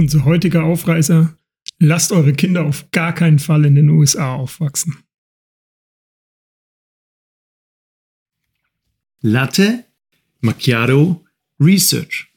Unser 0.00 0.24
heutiger 0.24 0.64
Aufreißer, 0.64 1.36
lasst 1.78 2.10
eure 2.10 2.32
Kinder 2.32 2.64
auf 2.64 2.90
gar 2.90 3.14
keinen 3.14 3.38
Fall 3.38 3.66
in 3.66 3.74
den 3.74 3.90
USA 3.90 4.34
aufwachsen. 4.34 4.96
Latte 9.20 9.84
Macchiato 10.40 11.22
Research. 11.60 12.32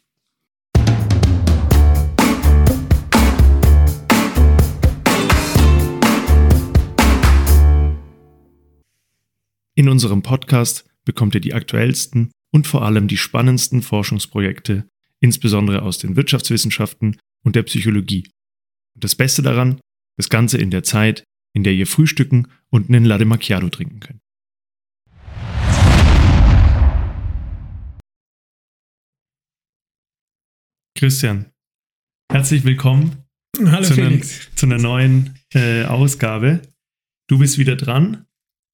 In 9.76 9.88
unserem 9.88 10.22
Podcast 10.22 10.86
bekommt 11.06 11.34
ihr 11.34 11.40
die 11.40 11.54
aktuellsten 11.54 12.34
und 12.52 12.68
vor 12.68 12.82
allem 12.84 13.08
die 13.08 13.16
spannendsten 13.16 13.82
Forschungsprojekte, 13.82 14.86
insbesondere 15.22 15.84
aus 15.84 15.98
den 15.98 16.18
Wirtschaftswissenschaften 16.18 17.16
und 17.44 17.56
der 17.56 17.64
Psychologie. 17.64 18.30
Und 18.96 19.04
das 19.04 19.16
Beste 19.16 19.42
daran, 19.42 19.80
das 20.18 20.30
Ganze 20.30 20.58
in 20.58 20.72
der 20.72 20.84
Zeit, 20.84 21.24
in 21.54 21.64
der 21.64 21.74
ihr 21.74 21.88
frühstücken 21.88 22.48
und 22.70 22.90
einen 22.90 23.06
Latte 23.06 23.26
Macchiato 23.26 23.70
trinken 23.70 24.00
könnt. 24.00 24.20
Christian, 30.98 31.52
herzlich 32.32 32.64
willkommen 32.64 33.24
Hallo 33.58 33.84
zu, 33.84 33.94
einer, 33.94 34.10
Felix. 34.10 34.50
zu 34.56 34.66
einer 34.66 34.78
neuen 34.78 35.38
äh, 35.54 35.84
Ausgabe. 35.84 36.62
Du 37.28 37.40
bist 37.40 37.58
wieder 37.58 37.76
dran. 37.76 38.26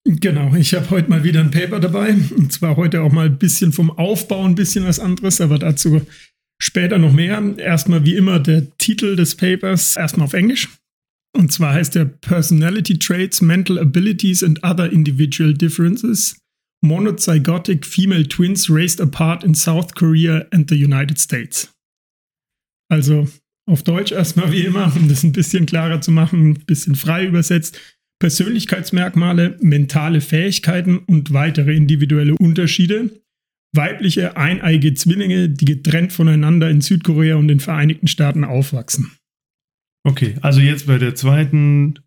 Genau, 0.06 0.56
ich 0.56 0.74
habe 0.74 0.90
heute 0.92 1.10
mal 1.10 1.24
wieder 1.24 1.42
ein 1.42 1.52
Paper 1.52 1.80
dabei. 1.80 2.14
Und 2.14 2.54
zwar 2.54 2.78
heute 2.78 3.02
auch 3.02 3.12
mal 3.12 3.26
ein 3.26 3.38
bisschen 3.38 3.74
vom 3.74 3.92
Aufbau, 3.92 4.46
ein 4.46 4.56
bisschen 4.56 4.86
was 4.86 5.00
anderes, 5.00 5.42
aber 5.42 5.60
dazu 5.60 6.02
später 6.62 6.98
noch 6.98 7.14
mehr. 7.14 7.42
Erstmal 7.58 8.06
wie 8.06 8.16
immer 8.16 8.40
der 8.40 8.70
Titel 8.78 9.16
des 9.16 9.36
Papers, 9.36 9.96
erstmal 9.96 10.26
auf 10.26 10.34
Englisch. 10.34 10.70
Und 11.36 11.52
zwar 11.52 11.74
heißt 11.74 11.96
der 11.96 12.06
Personality 12.06 12.98
Traits, 12.98 13.42
Mental 13.42 13.80
Abilities 13.80 14.44
and 14.44 14.64
Other 14.64 14.92
Individual 14.92 15.54
Differences. 15.54 16.38
Monozygotic 16.82 17.86
Female 17.86 18.28
Twins 18.28 18.70
Raised 18.70 19.02
Apart 19.02 19.44
in 19.44 19.54
South 19.54 19.94
Korea 19.96 20.46
and 20.52 20.70
the 20.70 20.82
United 20.82 21.20
States. 21.20 21.74
Also 22.90 23.28
auf 23.70 23.84
Deutsch 23.84 24.12
erstmal 24.12 24.52
wie 24.52 24.64
immer, 24.64 24.92
um 24.96 25.08
das 25.10 25.24
ein 25.24 25.32
bisschen 25.32 25.66
klarer 25.66 26.02
zu 26.02 26.12
machen, 26.12 26.52
ein 26.52 26.66
bisschen 26.66 26.96
frei 26.96 27.26
übersetzt. 27.26 27.80
Persönlichkeitsmerkmale, 28.20 29.58
mentale 29.62 30.22
Fähigkeiten 30.22 30.98
und 30.98 31.32
weitere 31.32 31.76
individuelle 31.76 32.36
Unterschiede. 32.36 33.12
Weibliche 33.76 34.36
eineige 34.38 34.94
Zwillinge, 34.94 35.50
die 35.50 35.66
getrennt 35.66 36.12
voneinander 36.12 36.70
in 36.70 36.82
Südkorea 36.82 37.36
und 37.36 37.48
den 37.48 37.60
Vereinigten 37.60 38.08
Staaten 38.08 38.44
aufwachsen. 38.44 39.12
Okay, 40.08 40.36
also 40.42 40.60
jetzt 40.60 40.88
bei 40.88 40.98
der 40.98 41.16
zweiten, 41.16 42.00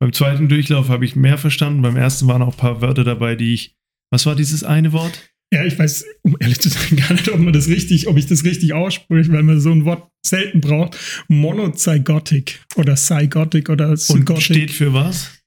beim 0.00 0.12
zweiten 0.12 0.48
Durchlauf 0.48 0.88
habe 0.88 1.04
ich 1.04 1.16
mehr 1.16 1.38
verstanden. 1.38 1.82
Beim 1.82 1.96
ersten 1.96 2.28
waren 2.28 2.42
auch 2.42 2.54
ein 2.54 2.58
paar 2.58 2.80
Wörter 2.80 3.04
dabei, 3.04 3.34
die 3.34 3.54
ich. 3.54 3.74
Was 4.12 4.26
war 4.26 4.36
dieses 4.36 4.64
eine 4.64 4.92
Wort? 4.92 5.30
Ja, 5.52 5.64
ich 5.64 5.78
weiß, 5.78 6.04
um 6.22 6.36
ehrlich 6.40 6.60
zu 6.60 6.68
sein, 6.68 6.96
gar 7.08 7.12
nicht, 7.12 7.28
ob 7.30 7.40
man 7.40 7.52
das 7.52 7.68
richtig, 7.68 8.06
ob 8.06 8.16
ich 8.16 8.26
das 8.26 8.44
richtig 8.44 8.74
ausspreche, 8.74 9.32
weil 9.32 9.42
man 9.42 9.60
so 9.60 9.72
ein 9.72 9.84
Wort 9.84 10.08
selten 10.24 10.60
braucht. 10.60 10.96
Monozygotic 11.28 12.60
oder 12.76 12.96
Zygotic 12.96 13.70
oder 13.70 13.90
Und 13.90 13.98
Zygotic. 13.98 14.42
steht 14.42 14.70
für 14.70 14.92
was? 14.92 15.38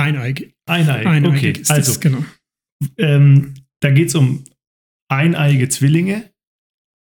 eineig. 0.00 0.52
Eineig. 0.66 1.06
Eineigig 1.06 1.50
okay, 1.50 1.60
ist 1.60 1.70
also 1.70 2.00
genau. 2.00 2.24
ähm, 2.96 3.54
da 3.80 3.90
geht 3.90 4.08
es 4.08 4.14
um 4.14 4.44
eineige 5.10 5.68
Zwillinge 5.68 6.30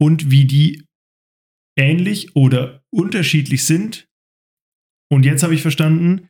und 0.00 0.30
wie 0.30 0.46
die 0.46 0.84
ähnlich 1.78 2.34
oder 2.34 2.82
unterschiedlich 2.90 3.64
sind. 3.64 4.08
Und 5.10 5.24
jetzt 5.24 5.42
habe 5.42 5.54
ich 5.54 5.62
verstanden, 5.62 6.28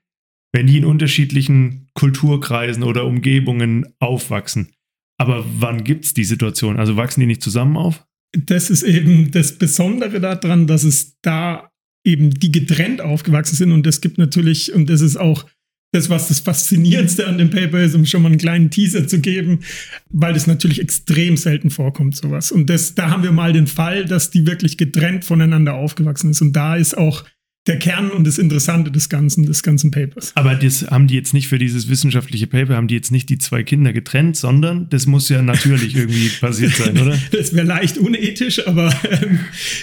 wenn 0.52 0.66
die 0.66 0.78
in 0.78 0.84
unterschiedlichen 0.84 1.88
Kulturkreisen 1.94 2.82
oder 2.82 3.06
Umgebungen 3.06 3.94
aufwachsen. 4.00 4.72
Aber 5.19 5.44
wann 5.59 5.84
gibt 5.84 6.06
es 6.06 6.14
die 6.14 6.25
Situation? 6.25 6.78
Also 6.78 6.97
wachsen 6.97 7.20
die 7.20 7.26
nicht 7.26 7.42
zusammen 7.42 7.76
auf? 7.76 8.04
das 8.32 8.70
ist 8.70 8.82
eben 8.82 9.30
das 9.30 9.59
Besondere 9.59 10.20
daran, 10.20 10.66
dass 10.66 10.84
es 10.84 11.16
da 11.22 11.70
eben 12.04 12.30
die 12.30 12.53
getrennt 12.53 13.00
aufgewachsen 13.00 13.56
sind 13.56 13.72
und 13.72 13.84
das 13.84 14.00
gibt 14.00 14.19
natürlich, 14.19 14.72
und 14.72 14.88
das 14.88 15.00
ist 15.00 15.16
auch 15.16 15.47
das, 15.93 16.09
was 16.09 16.28
das 16.28 16.41
Faszinierendste 16.41 17.27
an 17.27 17.39
dem 17.39 17.51
Paper 17.51 17.81
ist, 17.81 17.95
um 17.95 18.06
schon 18.06 18.23
mal 18.23 18.28
einen 18.28 18.39
kleinen 18.39 18.71
Teaser 18.71 19.09
zu 19.09 19.21
geben, 19.21 19.61
weil 20.09 20.33
das 20.33 20.47
natürlich 20.47 20.81
extrem 20.81 21.37
selten 21.37 21.71
vorkommt, 21.71 22.17
sowas. 22.17 22.53
Und 22.53 22.71
das, 22.71 22.95
da 22.95 23.11
haben 23.11 23.23
wir 23.23 23.33
mal 23.33 23.53
den 23.53 23.67
Fall, 23.67 24.05
dass 24.05 24.31
die 24.31 24.47
wirklich 24.47 24.77
getrennt 24.78 25.25
voneinander 25.25 25.75
aufgewachsen 25.75 26.31
ist. 26.31 26.43
Und 26.43 26.55
da 26.55 26.77
ist 26.77 26.97
auch 26.97 27.25
der 27.67 27.78
Kern 27.78 28.11
und 28.11 28.27
das 28.27 28.39
Interessante 28.39 28.91
des 28.91 29.09
Ganzen, 29.09 29.45
des 29.45 29.62
ganzen 29.62 29.91
Papers. 29.91 30.33
Aber 30.34 30.55
das 30.55 30.87
haben 30.91 31.09
die 31.09 31.15
jetzt 31.15 31.34
nicht 31.34 31.47
für 31.47 31.59
dieses 31.59 31.91
wissenschaftliche 31.91 32.47
Paper, 32.47 32.77
haben 32.77 32.89
die 32.89 32.95
jetzt 32.95 33.11
nicht 33.11 33.28
die 33.28 33.37
zwei 33.37 33.62
Kinder 33.62 33.93
getrennt, 33.93 34.37
sondern 34.37 34.89
das 34.89 35.07
muss 35.07 35.28
ja 35.28 35.43
natürlich 35.43 35.95
irgendwie 35.97 36.28
passiert 36.41 36.75
sein, 36.75 36.99
oder? 36.99 37.19
Das 37.33 37.53
wäre 37.55 37.67
leicht 37.67 37.99
unethisch, 37.99 38.67
aber 38.67 38.95
ähm, 39.11 39.41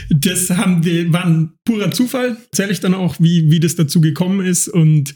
das 0.09 0.49
haben 0.49 0.83
wir, 0.85 1.13
war 1.13 1.25
ein 1.25 1.51
purer 1.65 1.91
Zufall. 1.91 2.37
Erzähle 2.51 2.71
ich 2.71 2.79
dann 2.79 2.95
auch, 2.95 3.17
wie, 3.19 3.51
wie 3.51 3.59
das 3.59 3.75
dazu 3.75 4.01
gekommen 4.01 4.43
ist. 4.43 4.67
Und 4.67 5.13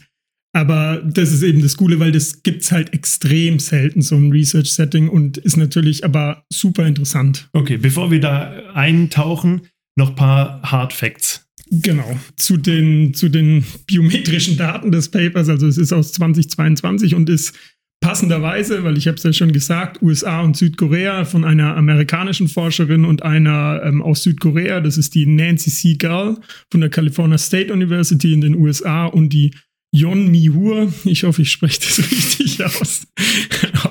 aber 0.52 1.02
das 1.04 1.32
ist 1.32 1.42
eben 1.42 1.62
das 1.62 1.76
Coole, 1.76 1.98
weil 1.98 2.12
das 2.12 2.42
gibt 2.42 2.62
es 2.62 2.72
halt 2.72 2.92
extrem 2.92 3.58
selten, 3.58 4.02
so 4.02 4.16
ein 4.16 4.30
Research-Setting 4.30 5.08
und 5.08 5.38
ist 5.38 5.56
natürlich 5.56 6.04
aber 6.04 6.44
super 6.52 6.86
interessant. 6.86 7.48
Okay, 7.52 7.78
bevor 7.78 8.10
wir 8.10 8.20
da 8.20 8.52
eintauchen, 8.74 9.62
noch 9.96 10.10
ein 10.10 10.16
paar 10.16 10.62
Hard 10.62 10.92
Facts. 10.92 11.46
Genau, 11.70 12.18
zu 12.36 12.58
den, 12.58 13.14
zu 13.14 13.30
den 13.30 13.64
biometrischen 13.86 14.58
Daten 14.58 14.92
des 14.92 15.10
Papers, 15.10 15.48
also 15.48 15.66
es 15.66 15.78
ist 15.78 15.92
aus 15.92 16.12
2022 16.12 17.14
und 17.14 17.30
ist 17.30 17.54
passenderweise, 18.02 18.84
weil 18.84 18.98
ich 18.98 19.06
habe 19.06 19.16
es 19.16 19.22
ja 19.22 19.32
schon 19.32 19.52
gesagt, 19.52 20.02
USA 20.02 20.42
und 20.42 20.56
Südkorea 20.56 21.24
von 21.24 21.44
einer 21.44 21.76
amerikanischen 21.76 22.48
Forscherin 22.48 23.06
und 23.06 23.22
einer 23.22 23.80
ähm, 23.84 24.02
aus 24.02 24.24
Südkorea, 24.24 24.80
das 24.80 24.98
ist 24.98 25.14
die 25.14 25.24
Nancy 25.24 25.70
Seagal 25.70 26.36
von 26.70 26.80
der 26.80 26.90
California 26.90 27.38
State 27.38 27.72
University 27.72 28.34
in 28.34 28.42
den 28.42 28.54
USA 28.54 29.06
und 29.06 29.30
die 29.30 29.52
Yon 29.94 30.30
Mi-hur, 30.30 30.90
ich 31.04 31.24
hoffe, 31.24 31.42
ich 31.42 31.50
spreche 31.50 31.80
das 31.80 31.98
richtig 32.10 32.64
aus, 32.64 33.06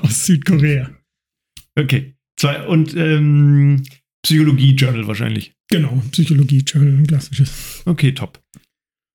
aus 0.02 0.26
Südkorea. 0.26 0.90
Okay. 1.78 2.14
Zwei, 2.36 2.66
und 2.66 2.96
ähm, 2.96 3.84
Psychologie-Journal 4.24 5.06
wahrscheinlich. 5.06 5.54
Genau, 5.70 6.02
Psychologie-Journal, 6.10 6.94
ein 6.94 7.06
klassisches. 7.06 7.82
Okay, 7.84 8.12
top. 8.12 8.42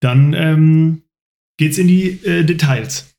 Dann 0.01 0.33
ähm, 0.33 1.01
geht's 1.57 1.77
in 1.77 1.89
die 1.89 2.25
äh, 2.25 2.45
Details. 2.45 3.13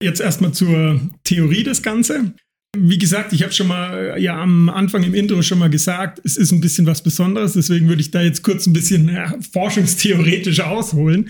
Jetzt 0.00 0.20
erstmal 0.20 0.52
zur 0.52 1.00
Theorie 1.24 1.64
des 1.64 1.82
Ganzen. 1.82 2.36
Wie 2.76 2.96
gesagt, 2.98 3.32
ich 3.34 3.42
habe 3.42 3.52
schon 3.52 3.66
mal 3.68 4.16
ja 4.18 4.40
am 4.40 4.70
Anfang 4.70 5.02
im 5.02 5.12
Intro 5.14 5.42
schon 5.42 5.58
mal 5.58 5.68
gesagt, 5.68 6.22
es 6.24 6.38
ist 6.38 6.52
ein 6.52 6.62
bisschen 6.62 6.86
was 6.86 7.02
Besonderes, 7.02 7.52
deswegen 7.52 7.86
würde 7.88 8.00
ich 8.00 8.10
da 8.10 8.22
jetzt 8.22 8.42
kurz 8.42 8.66
ein 8.66 8.72
bisschen 8.72 9.08
ja, 9.10 9.34
forschungstheoretisch 9.52 10.60
ausholen. 10.60 11.28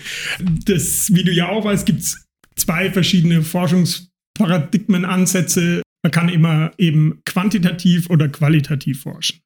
Das, 0.65 1.13
wie 1.13 1.25
du 1.25 1.33
ja 1.33 1.49
auch 1.49 1.65
weißt, 1.65 1.85
gibt 1.85 1.99
es 1.99 2.25
zwei 2.55 2.89
verschiedene 2.91 3.41
Forschungsparadigmenansätze. 3.43 5.81
Man 6.03 6.11
kann 6.11 6.29
immer 6.29 6.71
eben 6.77 7.19
quantitativ 7.25 8.09
oder 8.09 8.29
qualitativ 8.29 9.01
forschen. 9.01 9.39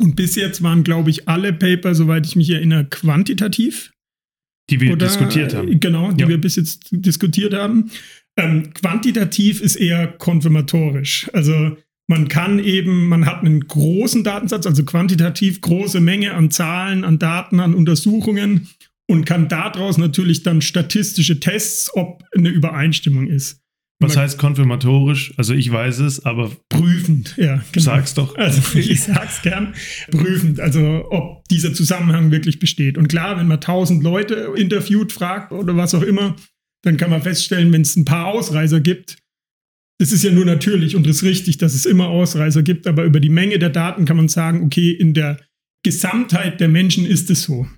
Und 0.00 0.16
bis 0.16 0.34
jetzt 0.34 0.62
waren, 0.62 0.82
glaube 0.84 1.10
ich, 1.10 1.28
alle 1.28 1.52
Paper, 1.52 1.94
soweit 1.94 2.26
ich 2.26 2.36
mich 2.36 2.48
erinnere, 2.50 2.86
quantitativ. 2.86 3.90
Die 4.70 4.80
wir 4.80 4.92
Oder- 4.92 5.06
diskutiert 5.06 5.54
haben. 5.54 5.78
Genau, 5.80 6.12
die 6.12 6.22
Ja. 6.22 6.28
wir 6.28 6.38
bis 6.38 6.56
jetzt 6.56 6.88
diskutiert 6.90 7.52
haben. 7.54 7.90
Ähm, 8.40 8.72
quantitativ 8.74 9.60
ist 9.60 9.76
eher 9.76 10.06
konfirmatorisch. 10.06 11.30
Also 11.32 11.76
man 12.08 12.28
kann 12.28 12.58
eben, 12.58 13.06
man 13.06 13.26
hat 13.26 13.40
einen 13.40 13.66
großen 13.66 14.24
Datensatz, 14.24 14.66
also 14.66 14.84
quantitativ 14.84 15.60
große 15.60 16.00
Menge 16.00 16.34
an 16.34 16.50
Zahlen, 16.50 17.04
an 17.04 17.18
Daten, 17.18 17.60
an 17.60 17.74
Untersuchungen 17.74 18.68
und 19.06 19.26
kann 19.26 19.48
daraus 19.48 19.98
natürlich 19.98 20.42
dann 20.42 20.62
statistische 20.62 21.38
Tests, 21.38 21.90
ob 21.94 22.22
eine 22.34 22.48
Übereinstimmung 22.48 23.26
ist. 23.26 23.60
Was 24.02 24.16
heißt 24.16 24.38
konfirmatorisch? 24.38 25.34
Also 25.36 25.52
ich 25.52 25.70
weiß 25.70 25.98
es, 25.98 26.24
aber 26.24 26.50
Prüfend, 26.70 27.34
ja. 27.36 27.62
Genau. 27.72 27.84
sag's 27.84 28.14
doch. 28.14 28.34
Also 28.34 28.62
ich 28.78 29.02
sag's 29.02 29.42
gern, 29.42 29.74
prüfend, 30.10 30.58
also 30.58 31.06
ob 31.10 31.46
dieser 31.48 31.74
Zusammenhang 31.74 32.30
wirklich 32.30 32.58
besteht. 32.58 32.96
Und 32.96 33.08
klar, 33.08 33.38
wenn 33.38 33.46
man 33.46 33.60
tausend 33.60 34.02
Leute 34.02 34.54
interviewt, 34.56 35.12
fragt 35.12 35.52
oder 35.52 35.76
was 35.76 35.94
auch 35.94 36.02
immer, 36.02 36.34
dann 36.82 36.96
kann 36.96 37.10
man 37.10 37.22
feststellen, 37.22 37.72
wenn 37.72 37.82
es 37.82 37.96
ein 37.96 38.04
paar 38.04 38.26
Ausreißer 38.26 38.80
gibt, 38.80 39.18
das 40.00 40.12
ist 40.12 40.24
ja 40.24 40.32
nur 40.32 40.46
natürlich 40.46 40.96
und 40.96 41.06
es 41.06 41.16
ist 41.16 41.22
richtig, 41.24 41.58
dass 41.58 41.74
es 41.74 41.84
immer 41.84 42.08
Ausreißer 42.08 42.62
gibt, 42.62 42.86
aber 42.86 43.04
über 43.04 43.20
die 43.20 43.28
Menge 43.28 43.58
der 43.58 43.68
Daten 43.68 44.06
kann 44.06 44.16
man 44.16 44.28
sagen, 44.28 44.62
okay, 44.62 44.92
in 44.92 45.12
der 45.12 45.38
Gesamtheit 45.84 46.58
der 46.58 46.68
Menschen 46.68 47.04
ist 47.04 47.30
es 47.30 47.42
so. 47.42 47.68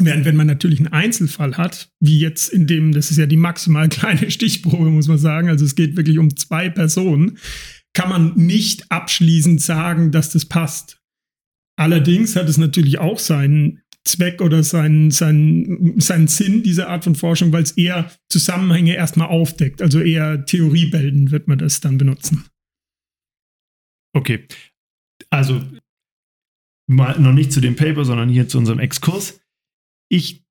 Während 0.00 0.24
wenn 0.24 0.36
man 0.36 0.46
natürlich 0.46 0.78
einen 0.78 0.92
Einzelfall 0.92 1.58
hat, 1.58 1.90
wie 2.00 2.20
jetzt 2.20 2.50
in 2.52 2.66
dem, 2.66 2.92
das 2.92 3.10
ist 3.10 3.18
ja 3.18 3.26
die 3.26 3.36
maximal 3.36 3.88
kleine 3.90 4.30
Stichprobe, 4.30 4.90
muss 4.90 5.08
man 5.08 5.18
sagen, 5.18 5.48
also 5.48 5.64
es 5.64 5.74
geht 5.74 5.96
wirklich 5.96 6.18
um 6.18 6.36
zwei 6.36 6.70
Personen, 6.70 7.36
kann 7.92 8.08
man 8.08 8.34
nicht 8.36 8.90
abschließend 8.90 9.60
sagen, 9.60 10.10
dass 10.10 10.30
das 10.30 10.46
passt. 10.46 11.02
Allerdings 11.76 12.34
hat 12.34 12.48
es 12.48 12.56
natürlich 12.56 12.98
auch 12.98 13.18
seinen 13.18 13.82
Zweck 14.08 14.40
oder 14.40 14.62
seinen, 14.62 15.10
seinen, 15.10 16.00
seinen 16.00 16.28
Sinn, 16.28 16.62
diese 16.62 16.88
Art 16.88 17.04
von 17.04 17.14
Forschung, 17.14 17.52
weil 17.52 17.62
es 17.62 17.72
eher 17.72 18.10
Zusammenhänge 18.30 18.94
erstmal 18.94 19.28
aufdeckt. 19.28 19.82
Also 19.82 20.00
eher 20.00 20.44
Theoriebildend 20.46 21.30
wird 21.30 21.46
man 21.46 21.58
das 21.58 21.80
dann 21.80 21.98
benutzen. 21.98 22.46
Okay. 24.16 24.46
Also 25.30 25.62
mal 26.88 27.18
noch 27.20 27.32
nicht 27.32 27.52
zu 27.52 27.60
dem 27.60 27.76
Paper, 27.76 28.04
sondern 28.04 28.28
hier 28.28 28.48
zu 28.48 28.58
unserem 28.58 28.78
Exkurs. 28.78 29.40
Ich 30.10 30.44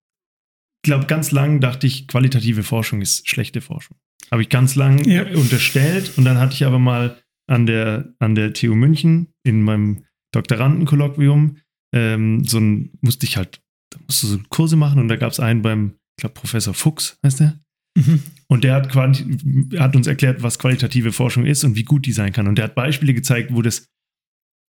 glaube, 0.83 1.07
ganz 1.07 1.31
lang 1.31 1.59
dachte 1.59 1.88
ich, 1.88 2.07
qualitative 2.07 2.63
Forschung 2.63 3.01
ist 3.01 3.27
schlechte 3.27 3.62
Forschung. 3.62 3.98
Habe 4.31 4.44
ich 4.44 4.50
ganz 4.50 4.75
lang 4.75 5.04
ja. 5.06 5.25
unterstellt 5.36 6.18
und 6.18 6.25
dann 6.25 6.38
hatte 6.38 6.54
ich 6.54 6.65
aber 6.65 6.80
mal 6.80 7.21
an 7.48 7.65
der, 7.65 8.13
an 8.19 8.36
der 8.36 8.54
TU 8.54 8.75
München 8.75 9.33
in 9.44 9.63
meinem 9.63 10.06
Doktorandenkolloquium 10.31 11.57
ähm, 11.97 12.45
so 12.45 12.59
ein, 12.59 12.91
musste 13.01 13.25
ich 13.25 13.38
halt, 13.38 13.61
da 13.91 13.99
musst 14.05 14.23
du 14.23 14.27
so 14.27 14.39
Kurse 14.49 14.75
machen 14.75 14.99
und 14.99 15.07
da 15.07 15.15
gab 15.15 15.31
es 15.31 15.39
einen 15.39 15.61
beim, 15.61 15.95
ich 16.17 16.21
glaube, 16.21 16.35
Professor 16.35 16.73
Fuchs 16.73 17.17
heißt 17.25 17.39
der. 17.39 17.59
Mhm. 17.97 18.21
Und 18.47 18.63
der 18.63 18.75
hat, 18.75 18.95
hat 18.95 19.95
uns 19.95 20.07
erklärt, 20.07 20.44
was 20.44 20.59
qualitative 20.59 21.11
Forschung 21.11 21.45
ist 21.45 21.63
und 21.63 21.75
wie 21.75 21.83
gut 21.83 22.05
die 22.05 22.11
sein 22.11 22.31
kann. 22.31 22.47
Und 22.47 22.57
der 22.57 22.65
hat 22.65 22.75
Beispiele 22.75 23.13
gezeigt, 23.13 23.53
wo 23.53 23.61
das, 23.61 23.88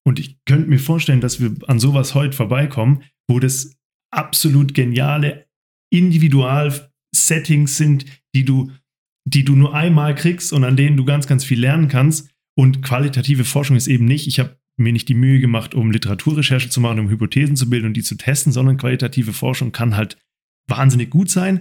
und 0.07 0.19
ich 0.19 0.39
könnte 0.47 0.69
mir 0.69 0.79
vorstellen, 0.79 1.21
dass 1.21 1.41
wir 1.41 1.55
an 1.67 1.79
sowas 1.79 2.15
heute 2.15 2.35
vorbeikommen, 2.35 3.03
wo 3.29 3.39
das 3.39 3.77
absolut 4.11 4.73
geniale 4.73 5.47
Individual-Settings 5.93 7.77
sind, 7.77 8.07
die 8.35 8.45
du, 8.45 8.73
die 9.27 9.45
du 9.45 9.55
nur 9.55 9.75
einmal 9.75 10.15
kriegst 10.15 10.53
und 10.53 10.65
an 10.65 10.77
denen 10.77 10.97
du 10.97 11.05
ganz, 11.05 11.27
ganz 11.27 11.45
viel 11.45 11.61
lernen 11.61 11.89
kannst. 11.89 12.31
Und 12.57 12.83
qualitative 12.83 13.45
Forschung 13.45 13.77
ist 13.77 13.87
eben 13.87 14.07
nicht, 14.07 14.27
ich 14.27 14.41
habe 14.41 14.58
mir 14.79 14.93
nicht 14.93 15.09
die 15.09 15.15
Mühe 15.15 15.41
gemacht, 15.41 15.75
um 15.75 15.91
Literaturrecherche 15.91 16.69
zu 16.69 16.81
machen, 16.81 17.01
um 17.01 17.11
Hypothesen 17.11 17.57
zu 17.57 17.69
bilden 17.69 17.87
und 17.87 17.95
die 17.95 18.03
zu 18.03 18.17
testen, 18.17 18.53
sondern 18.53 18.77
qualitative 18.77 19.33
Forschung 19.33 19.73
kann 19.73 19.97
halt 19.97 20.17
wahnsinnig 20.69 21.11
gut 21.11 21.31
sein. 21.31 21.61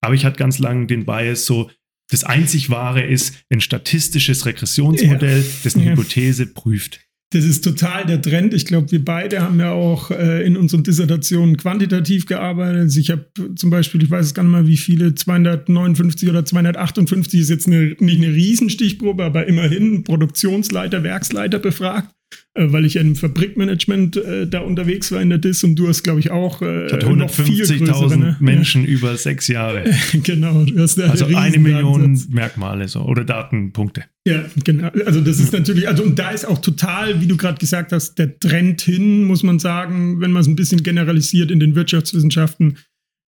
Aber 0.00 0.14
ich 0.14 0.24
hatte 0.24 0.38
ganz 0.38 0.58
lange 0.58 0.86
den 0.86 1.06
Bias 1.06 1.46
so, 1.46 1.70
das 2.10 2.24
einzig 2.24 2.70
Wahre 2.70 3.02
ist 3.02 3.34
ein 3.50 3.60
statistisches 3.60 4.46
Regressionsmodell, 4.46 5.40
ja. 5.40 5.46
das 5.62 5.74
eine 5.74 5.84
ja. 5.84 5.90
Hypothese 5.92 6.46
prüft. 6.46 7.00
Das 7.30 7.44
ist 7.44 7.62
total 7.62 8.06
der 8.06 8.22
Trend. 8.22 8.54
Ich 8.54 8.64
glaube, 8.64 8.90
wir 8.90 9.04
beide 9.04 9.42
haben 9.42 9.60
ja 9.60 9.72
auch 9.72 10.10
äh, 10.10 10.46
in 10.46 10.56
unseren 10.56 10.82
Dissertationen 10.82 11.58
quantitativ 11.58 12.24
gearbeitet. 12.24 12.80
Also 12.80 13.00
ich 13.00 13.10
habe 13.10 13.26
zum 13.54 13.68
Beispiel, 13.68 14.02
ich 14.02 14.10
weiß 14.10 14.24
es 14.24 14.34
gar 14.34 14.44
nicht 14.44 14.52
mal, 14.52 14.66
wie 14.66 14.78
viele, 14.78 15.14
259 15.14 16.30
oder 16.30 16.46
258 16.46 17.40
ist 17.40 17.50
jetzt 17.50 17.66
eine, 17.66 17.94
nicht 17.98 18.22
eine 18.22 18.32
Riesenstichprobe, 18.32 19.24
aber 19.24 19.46
immerhin 19.46 20.04
Produktionsleiter, 20.04 21.02
Werksleiter 21.02 21.58
befragt. 21.58 22.08
Äh, 22.58 22.72
weil 22.72 22.84
ich 22.84 22.96
im 22.96 23.14
Fabrikmanagement 23.14 24.16
äh, 24.16 24.46
da 24.48 24.60
unterwegs 24.60 25.12
war 25.12 25.22
in 25.22 25.28
der 25.28 25.38
DIS 25.38 25.62
und 25.62 25.76
du 25.76 25.86
hast, 25.86 26.02
glaube 26.02 26.18
ich, 26.18 26.32
auch 26.32 26.60
äh, 26.60 26.86
ich 26.86 26.92
hatte 26.92 27.06
150.000 27.06 28.16
ne? 28.16 28.36
Menschen 28.40 28.82
ja. 28.82 28.88
über 28.88 29.16
sechs 29.16 29.46
Jahre. 29.46 29.84
genau. 30.24 30.64
Du 30.64 30.76
hast 30.80 31.00
also 31.00 31.26
eine 31.26 31.58
Million 31.58 32.20
Merkmale 32.30 32.88
so, 32.88 33.02
oder 33.02 33.24
Datenpunkte. 33.24 34.04
Ja, 34.26 34.44
genau. 34.64 34.88
Also 35.06 35.20
das 35.20 35.38
ist 35.38 35.52
natürlich, 35.52 35.86
also 35.86 36.02
und 36.02 36.18
da 36.18 36.30
ist 36.30 36.46
auch 36.46 36.58
total, 36.58 37.20
wie 37.20 37.28
du 37.28 37.36
gerade 37.36 37.58
gesagt 37.58 37.92
hast, 37.92 38.18
der 38.18 38.38
Trend 38.40 38.80
hin, 38.80 39.24
muss 39.24 39.44
man 39.44 39.60
sagen, 39.60 40.20
wenn 40.20 40.32
man 40.32 40.42
es 40.42 40.48
ein 40.48 40.56
bisschen 40.56 40.82
generalisiert 40.82 41.52
in 41.52 41.60
den 41.60 41.76
Wirtschaftswissenschaften. 41.76 42.78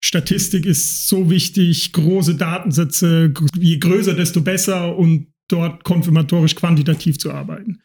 Statistik 0.03 0.65
ist 0.65 1.07
so 1.07 1.29
wichtig, 1.29 1.91
große 1.91 2.33
Datensätze, 2.33 3.31
je 3.55 3.77
größer, 3.77 4.15
desto 4.15 4.41
besser 4.41 4.97
und 4.97 5.27
dort 5.49 5.83
konfirmatorisch 5.83 6.55
quantitativ 6.55 7.19
zu 7.19 7.31
arbeiten. 7.31 7.79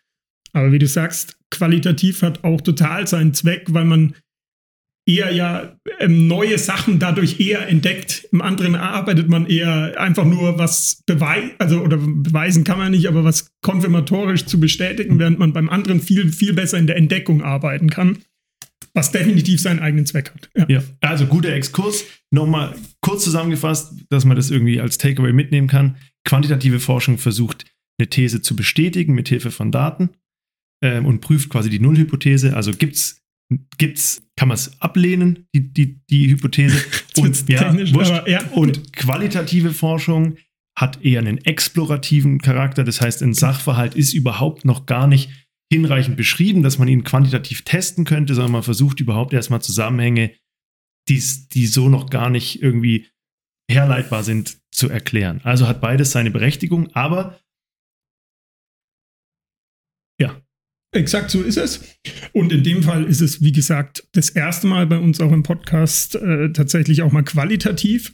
Aber 0.55 0.73
wie 0.73 0.79
du 0.79 0.87
sagst, 0.87 1.37
qualitativ 1.51 2.23
hat 2.23 2.45
auch 2.45 2.61
total 2.61 3.07
seinen 3.07 3.35
Zweck, 3.35 3.67
weil 3.69 3.85
man 3.85 4.15
eher 5.07 5.33
ja 5.33 5.77
ähm, 5.99 6.29
neue 6.29 6.59
Sachen 6.59 6.99
dadurch 6.99 7.41
eher 7.41 7.69
entdeckt. 7.69 8.27
Im 8.33 8.41
anderen 8.41 8.75
arbeitet 8.75 9.29
man 9.29 9.47
eher 9.47 10.01
einfach 10.01 10.25
nur 10.25 10.59
was 10.59 11.03
beweisen, 11.07 11.51
also 11.59 11.81
oder 11.81 11.99
beweisen 11.99 12.65
kann 12.65 12.79
man 12.79 12.93
nicht, 12.93 13.07
aber 13.07 13.25
was 13.25 13.49
konfirmatorisch 13.63 14.47
zu 14.47 14.59
bestätigen, 14.59 15.19
während 15.19 15.39
man 15.39 15.53
beim 15.53 15.69
anderen 15.69 16.01
viel, 16.01 16.33
viel 16.33 16.55
besser 16.55 16.79
in 16.79 16.87
der 16.87 16.97
Entdeckung 16.97 17.43
arbeiten 17.43 17.91
kann. 17.91 18.19
Was 18.95 19.11
definitiv 19.11 19.61
seinen 19.61 19.81
eigenen 19.81 20.07
Zweck 20.07 20.33
hat. 20.33 20.49
Ja, 20.57 20.67
ja 20.69 20.83
also 21.01 21.27
guter 21.27 21.53
Exkurs. 21.53 22.05
Nochmal 22.31 22.77
kurz 23.01 23.25
zusammengefasst, 23.25 23.93
dass 24.09 24.25
man 24.25 24.37
das 24.37 24.51
irgendwie 24.51 24.81
als 24.81 24.99
Takeaway 24.99 25.33
mitnehmen 25.33 25.67
kann. 25.67 25.97
Quantitative 26.25 26.79
Forschung 26.79 27.19
versucht, 27.19 27.65
eine 27.99 28.09
These 28.09 28.41
zu 28.41 28.55
bestätigen 28.55 29.15
mit 29.15 29.29
Hilfe 29.29 29.51
von 29.51 29.73
Daten 29.73 30.11
ähm, 30.85 31.07
und 31.07 31.21
prüft 31.21 31.49
quasi 31.49 31.71
die 31.71 31.81
Nullhypothese. 31.81 32.55
Also 32.55 32.73
gibt's 32.73 33.25
gibt's, 33.79 34.23
kann 34.37 34.49
man 34.49 34.55
es 34.55 34.81
ablehnen, 34.81 35.47
die, 35.55 35.73
die, 35.73 36.01
die 36.11 36.31
Hypothese. 36.31 36.83
Und, 37.17 37.49
ja, 37.49 37.73
wurscht, 37.95 38.27
ja. 38.27 38.45
und 38.51 38.93
qualitative 38.93 39.71
Forschung 39.71 40.37
hat 40.77 41.05
eher 41.05 41.21
einen 41.21 41.39
explorativen 41.39 42.41
Charakter. 42.41 42.83
Das 42.83 43.01
heißt, 43.01 43.23
ein 43.23 43.35
Sachverhalt 43.35 43.95
ist 43.95 44.15
überhaupt 44.15 44.65
noch 44.65 44.87
gar 44.87 45.07
nicht 45.07 45.31
hinreichend 45.73 46.17
beschrieben, 46.17 46.65
dass 46.65 46.79
man 46.79 46.89
ihn 46.89 47.05
quantitativ 47.05 47.63
testen 47.63 48.05
könnte, 48.05 48.35
sondern 48.35 48.51
man 48.51 48.65
versucht 48.65 48.99
überhaupt 48.99 49.33
erstmal 49.33 49.63
Zusammenhänge, 49.63 50.33
die, 51.09 51.23
die 51.53 51.69
so 51.69 51.89
noch 51.89 52.11
gar 52.11 52.31
nicht 52.31 52.61
irgendwie 52.61 53.07
herleitbar 53.71 54.25
sind, 54.25 54.59
zu 54.73 54.89
erklären. 54.89 55.41
Also 55.45 55.69
hat 55.69 55.81
beides 55.81 56.11
seine 56.11 56.33
Berechtigung, 56.33 56.91
aber 56.97 57.39
ja, 60.21 60.43
Exakt 60.95 61.31
so 61.31 61.43
ist 61.43 61.57
es. 61.57 61.81
Und 62.33 62.53
in 62.53 62.63
dem 62.63 62.83
Fall 62.85 63.05
ist 63.05 63.21
es, 63.21 63.43
wie 63.43 63.53
gesagt, 63.53 64.07
das 64.13 64.31
erste 64.31 64.69
Mal 64.69 64.87
bei 64.87 64.99
uns 64.99 65.21
auch 65.21 65.33
im 65.33 65.43
Podcast 65.43 66.15
äh, 66.15 66.53
tatsächlich 66.53 67.03
auch 67.03 67.11
mal 67.11 67.25
qualitativ 67.25 68.13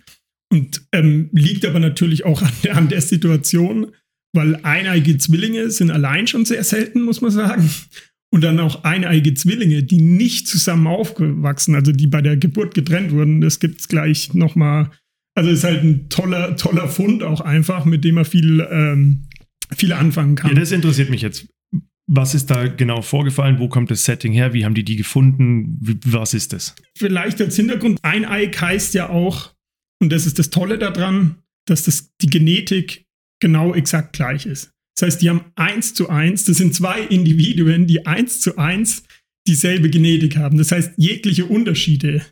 und 0.51 0.83
ähm, 0.93 1.29
liegt 1.33 1.67
aber 1.67 1.79
natürlich 1.79 2.25
auch 2.25 2.43
an 2.43 2.53
der, 2.65 2.77
an 2.77 2.89
der 2.89 3.03
Situation, 3.03 3.93
weil 4.35 4.57
eineige 4.63 5.19
Zwillinge 5.19 5.71
sind 5.71 5.91
allein 5.91 6.27
schon 6.27 6.47
sehr 6.47 6.65
selten, 6.65 7.03
muss 7.03 7.21
man 7.21 7.31
sagen. 7.31 7.71
Und 8.33 8.45
dann 8.45 8.61
auch 8.61 8.85
eineige 8.85 9.35
Zwillinge, 9.35 9.83
die 9.83 10.01
nicht 10.01 10.47
zusammen 10.47 10.87
aufgewachsen, 10.87 11.75
also 11.75 11.93
die 11.93 12.07
bei 12.07 12.23
der 12.23 12.37
Geburt 12.37 12.75
getrennt 12.75 13.11
wurden, 13.11 13.41
das 13.41 13.61
gibt 13.61 13.81
es 13.81 13.89
gleich 13.89 14.33
nochmal. 14.35 14.91
Also 15.35 15.51
ist 15.51 15.65
halt 15.65 15.83
ein 15.83 16.09
toller, 16.09 16.57
toller 16.57 16.89
Fund 16.89 17.23
auch 17.23 17.41
einfach, 17.41 17.85
mit 17.85 18.05
dem 18.05 18.15
man 18.15 18.25
viel, 18.25 18.67
ähm, 18.71 19.29
viel 19.77 19.93
anfangen 19.93 20.37
kann. 20.37 20.51
Ja, 20.51 20.61
das 20.61 20.73
interessiert 20.73 21.11
mich 21.11 21.23
jetzt. 21.23 21.47
Was 22.13 22.35
ist 22.35 22.51
da 22.51 22.67
genau 22.67 23.03
vorgefallen? 23.03 23.61
Wo 23.61 23.69
kommt 23.69 23.91
das 23.91 24.05
Setting 24.05 24.33
her? 24.33 24.53
Wie 24.53 24.65
haben 24.65 24.75
die 24.75 24.85
die 24.85 24.97
gefunden? 24.97 25.79
Was 26.07 26.35
ist 26.35 26.53
das? 26.53 26.75
Vielleicht 26.97 27.41
als 27.41 27.55
Hintergrund, 27.55 28.01
ein 28.03 28.25
Eik 28.25 28.61
heißt 28.61 28.95
ja 28.95 29.11
auch, 29.11 29.55
und 30.03 30.11
das 30.11 30.27
ist 30.27 30.39
das 30.41 30.51
Tolle 30.51 30.77
daran, 30.77 31.37
dass 31.67 31.85
das, 31.85 32.11
die 32.21 32.29
Genetik 32.29 33.07
genau 33.41 33.75
exakt 33.75 34.15
gleich 34.15 34.45
ist. 34.45 34.73
Das 34.97 35.07
heißt, 35.07 35.23
die 35.23 35.31
haben 35.31 35.45
eins 35.55 35.95
zu 35.95 36.09
eins, 36.09 36.45
das 36.45 36.57
sind 36.57 36.75
zwei 36.75 37.01
Individuen, 37.01 37.87
die 37.87 38.07
eins 38.07 38.41
zu 38.41 38.59
eins 38.59 39.05
dieselbe 39.47 39.89
Genetik 39.89 40.37
haben. 40.37 40.59
Das 40.59 40.73
heißt, 40.73 40.95
jegliche 40.97 41.47
Unterschiede 41.47 42.27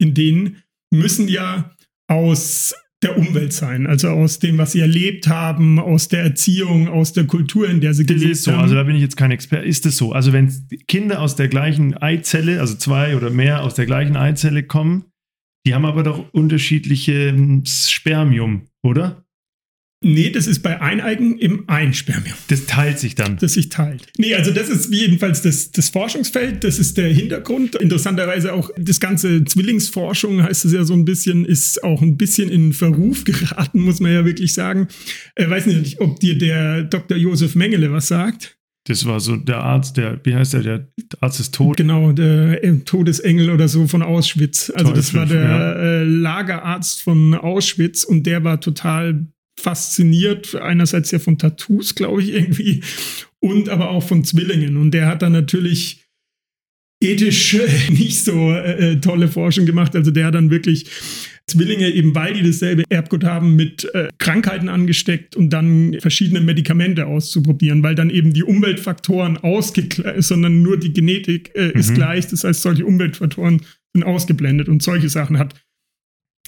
in 0.00 0.14
denen 0.14 0.62
müssen 0.92 1.28
ja 1.28 1.76
aus 2.08 2.74
der 3.02 3.16
Umwelt 3.16 3.52
sein, 3.52 3.86
also 3.86 4.08
aus 4.08 4.40
dem, 4.40 4.58
was 4.58 4.72
sie 4.72 4.80
erlebt 4.80 5.26
haben, 5.26 5.78
aus 5.78 6.08
der 6.08 6.22
Erziehung, 6.22 6.88
aus 6.88 7.14
der 7.14 7.26
Kultur, 7.26 7.68
in 7.68 7.80
der 7.80 7.94
sie 7.94 8.04
das 8.04 8.16
gelebt 8.16 8.32
ist 8.32 8.42
so, 8.42 8.52
haben. 8.52 8.60
Also 8.60 8.74
da 8.74 8.82
bin 8.82 8.94
ich 8.94 9.00
jetzt 9.00 9.16
kein 9.16 9.30
Experte. 9.30 9.66
Ist 9.66 9.86
es 9.86 9.96
so? 9.96 10.12
Also 10.12 10.34
wenn 10.34 10.52
Kinder 10.86 11.22
aus 11.22 11.34
der 11.34 11.48
gleichen 11.48 11.96
Eizelle, 11.96 12.60
also 12.60 12.74
zwei 12.74 13.16
oder 13.16 13.30
mehr 13.30 13.62
aus 13.62 13.74
der 13.74 13.86
gleichen 13.86 14.16
Eizelle 14.16 14.64
kommen, 14.64 15.04
die 15.66 15.74
haben 15.74 15.86
aber 15.86 16.02
doch 16.02 16.32
unterschiedliche 16.32 17.34
Spermium, 17.64 18.66
oder? 18.82 19.24
Nee, 20.02 20.30
das 20.30 20.46
ist 20.46 20.62
bei 20.62 20.80
Eineigen 20.80 21.38
im 21.38 21.68
Einspermium. 21.68 22.36
Das 22.48 22.64
teilt 22.64 22.98
sich 22.98 23.16
dann. 23.16 23.36
Das 23.36 23.52
sich 23.52 23.68
teilt. 23.68 24.06
Nee, 24.16 24.34
also 24.34 24.50
das 24.50 24.70
ist 24.70 24.90
jedenfalls 24.94 25.42
das, 25.42 25.72
das 25.72 25.90
Forschungsfeld, 25.90 26.64
das 26.64 26.78
ist 26.78 26.96
der 26.96 27.12
Hintergrund. 27.12 27.74
Interessanterweise 27.74 28.54
auch 28.54 28.70
das 28.78 28.98
ganze 28.98 29.44
Zwillingsforschung, 29.44 30.42
heißt 30.42 30.64
es 30.64 30.72
ja 30.72 30.84
so 30.84 30.94
ein 30.94 31.04
bisschen, 31.04 31.44
ist 31.44 31.84
auch 31.84 32.00
ein 32.00 32.16
bisschen 32.16 32.48
in 32.48 32.72
Verruf 32.72 33.24
geraten, 33.24 33.80
muss 33.80 34.00
man 34.00 34.12
ja 34.12 34.24
wirklich 34.24 34.54
sagen. 34.54 34.88
Ich 35.36 35.44
äh, 35.44 35.50
weiß 35.50 35.66
nicht, 35.66 36.00
ob 36.00 36.18
dir 36.18 36.38
der 36.38 36.84
Dr. 36.84 37.18
Josef 37.18 37.54
Mengele 37.54 37.92
was 37.92 38.08
sagt. 38.08 38.56
Das 38.84 39.04
war 39.04 39.20
so 39.20 39.36
der 39.36 39.58
Arzt, 39.58 39.98
der, 39.98 40.18
wie 40.24 40.34
heißt 40.34 40.54
der, 40.54 40.62
der 40.62 40.88
Arzt 41.20 41.40
ist 41.40 41.54
tot. 41.54 41.76
Genau, 41.76 42.12
der 42.12 42.58
Todesengel 42.86 43.50
oder 43.50 43.68
so 43.68 43.86
von 43.86 44.02
Auschwitz. 44.02 44.72
Also 44.74 44.92
Teufel, 44.92 44.96
das 44.96 45.14
war 45.14 45.26
der 45.26 45.42
ja. 45.42 45.72
äh, 45.74 46.04
Lagerarzt 46.04 47.02
von 47.02 47.34
Auschwitz 47.34 48.04
und 48.04 48.24
der 48.24 48.42
war 48.44 48.62
total 48.62 49.26
fasziniert, 49.60 50.54
einerseits 50.54 51.10
ja 51.10 51.18
von 51.18 51.38
Tattoos, 51.38 51.94
glaube 51.94 52.22
ich, 52.22 52.32
irgendwie, 52.32 52.82
und 53.40 53.68
aber 53.68 53.90
auch 53.90 54.02
von 54.02 54.24
Zwillingen. 54.24 54.76
Und 54.76 54.92
der 54.92 55.06
hat 55.06 55.22
dann 55.22 55.32
natürlich 55.32 56.04
ethisch 57.02 57.56
nicht 57.90 58.18
so 58.18 58.52
äh, 58.52 58.92
äh, 58.92 59.00
tolle 59.00 59.28
Forschung 59.28 59.66
gemacht. 59.66 59.96
Also 59.96 60.10
der 60.10 60.26
hat 60.26 60.34
dann 60.34 60.50
wirklich 60.50 60.86
Zwillinge, 61.46 61.88
eben 61.88 62.14
weil 62.14 62.34
die 62.34 62.42
dasselbe 62.42 62.84
Erbgut 62.88 63.24
haben, 63.24 63.56
mit 63.56 63.92
äh, 63.94 64.08
Krankheiten 64.18 64.68
angesteckt 64.68 65.34
und 65.34 65.50
dann 65.50 65.96
verschiedene 65.98 66.40
Medikamente 66.40 67.06
auszuprobieren, 67.06 67.82
weil 67.82 67.94
dann 67.94 68.10
eben 68.10 68.32
die 68.32 68.44
Umweltfaktoren 68.44 69.38
ausgeglichen, 69.38 70.22
sondern 70.22 70.62
nur 70.62 70.78
die 70.78 70.92
Genetik 70.92 71.50
äh, 71.54 71.68
mhm. 71.68 71.80
ist 71.80 71.94
gleich. 71.94 72.28
Das 72.28 72.44
heißt, 72.44 72.62
solche 72.62 72.86
Umweltfaktoren 72.86 73.62
sind 73.92 74.04
ausgeblendet 74.04 74.68
und 74.68 74.82
solche 74.82 75.08
Sachen 75.08 75.38
hat 75.38 75.54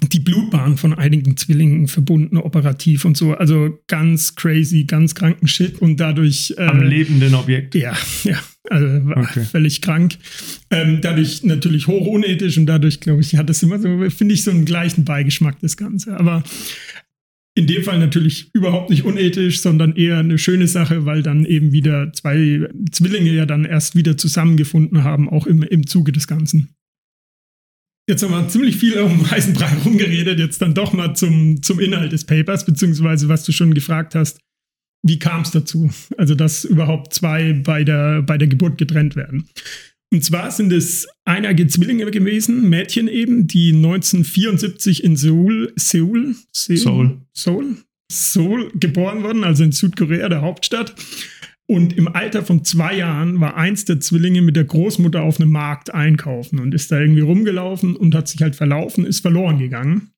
die 0.01 0.21
Blutbahn 0.21 0.77
von 0.77 0.95
einigen 0.95 1.37
Zwillingen 1.37 1.87
verbunden, 1.87 2.37
operativ 2.37 3.05
und 3.05 3.17
so. 3.17 3.35
Also 3.35 3.79
ganz 3.87 4.35
crazy, 4.35 4.85
ganz 4.85 5.15
kranken 5.15 5.47
Shit 5.47 5.81
und 5.81 5.99
dadurch. 6.01 6.55
Äh, 6.57 6.63
Am 6.63 6.83
lebenden 6.83 7.35
Objekt. 7.35 7.75
Ja, 7.75 7.97
ja. 8.25 8.39
Also 8.71 8.87
war 9.07 9.19
okay. 9.19 9.45
völlig 9.45 9.83
krank. 9.83 10.17
Ähm, 10.71 11.01
dadurch 11.03 11.43
natürlich 11.43 11.89
hoch 11.89 12.07
unethisch 12.07 12.59
und 12.59 12.67
dadurch, 12.67 13.01
glaube 13.01 13.21
ich, 13.21 13.37
hat 13.37 13.49
das 13.49 13.63
immer 13.63 13.79
so, 13.79 14.09
finde 14.11 14.35
ich, 14.35 14.45
so 14.45 14.51
einen 14.51 14.65
gleichen 14.65 15.05
Beigeschmack, 15.05 15.59
das 15.61 15.77
Ganze. 15.77 16.19
Aber 16.19 16.45
in 17.55 17.67
dem 17.67 17.83
Fall 17.83 17.99
natürlich 17.99 18.51
überhaupt 18.55 18.89
nicht 18.89 19.05
unethisch, 19.05 19.61
sondern 19.61 19.95
eher 19.95 20.19
eine 20.19 20.39
schöne 20.39 20.69
Sache, 20.69 21.05
weil 21.05 21.23
dann 21.23 21.45
eben 21.45 21.73
wieder 21.73 22.13
zwei 22.13 22.67
Zwillinge 22.93 23.31
ja 23.31 23.47
dann 23.47 23.65
erst 23.65 23.95
wieder 23.95 24.17
zusammengefunden 24.17 25.05
haben, 25.05 25.29
auch 25.29 25.47
im, 25.47 25.63
im 25.63 25.87
Zuge 25.87 26.13
des 26.13 26.27
Ganzen. 26.27 26.75
Jetzt 28.13 28.23
haben 28.23 28.33
wir 28.33 28.47
ziemlich 28.47 28.77
viel 28.77 28.99
um 28.99 29.31
heißen 29.31 29.55
Brei 29.55 29.73
rumgeredet, 29.87 30.39
jetzt 30.39 30.61
dann 30.61 30.75
doch 30.75 30.93
mal 30.93 31.15
zum, 31.17 31.63
zum 31.63 31.81
Inhalt 31.81 32.13
des 32.13 32.25
Papers, 32.25 32.67
beziehungsweise 32.67 33.31
was 33.31 33.45
du 33.45 33.53
schon 33.53 33.73
gefragt 33.73 34.15
hast, 34.15 34.39
wie 35.03 35.19
kam 35.19 35.41
es 35.41 35.51
dazu? 35.51 35.91
Also, 36.19 36.35
dass 36.35 36.67
überhaupt 36.67 37.15
zwei 37.15 37.55
bei 37.55 37.85
der, 37.85 38.21
bei 38.21 38.37
der 38.37 38.49
Geburt 38.49 38.77
getrennt 38.77 39.17
werden. 39.17 39.49
Und 40.13 40.23
zwar 40.23 40.51
sind 40.51 40.75
es 40.75 41.09
einige 41.25 41.67
Zwillinge 41.69 42.11
gewesen, 42.11 42.69
Mädchen 42.69 43.09
eben, 43.09 43.47
die 43.47 43.73
1974 43.73 45.05
in 45.05 45.17
Seoul, 45.17 45.73
Seoul, 45.77 46.35
Seoul, 46.53 47.19
Seoul, 47.33 47.77
Seoul 48.13 48.73
geboren 48.75 49.23
wurden, 49.23 49.43
also 49.43 49.65
in 49.65 49.73
Südkorea, 49.73 50.29
der 50.29 50.43
Hauptstadt. 50.43 50.95
Und 51.69 51.97
im 51.97 52.09
Alter 52.09 52.43
von 52.43 52.65
zwei 52.65 52.97
Jahren 52.97 53.41
war 53.41 53.57
eins 53.57 53.85
der 53.85 54.01
Zwillinge 54.01 54.43
mit 54.43 54.57
der 54.57 54.65
Großmutter 54.65 55.23
auf 55.23 55.41
einem 55.41 55.51
Markt 55.51 55.95
einkaufen 55.95 56.59
und 56.59 56.75
ist 56.75 56.91
da 56.91 57.01
irgendwie 57.01 57.21
rumgelaufen 57.21 57.97
und 57.97 58.15
hat 58.15 58.29
sich 58.29 58.43
halt 58.43 58.57
verlaufen, 58.57 59.07
ist 59.07 59.21
verloren 59.21 59.59
gegangen. 59.59 60.11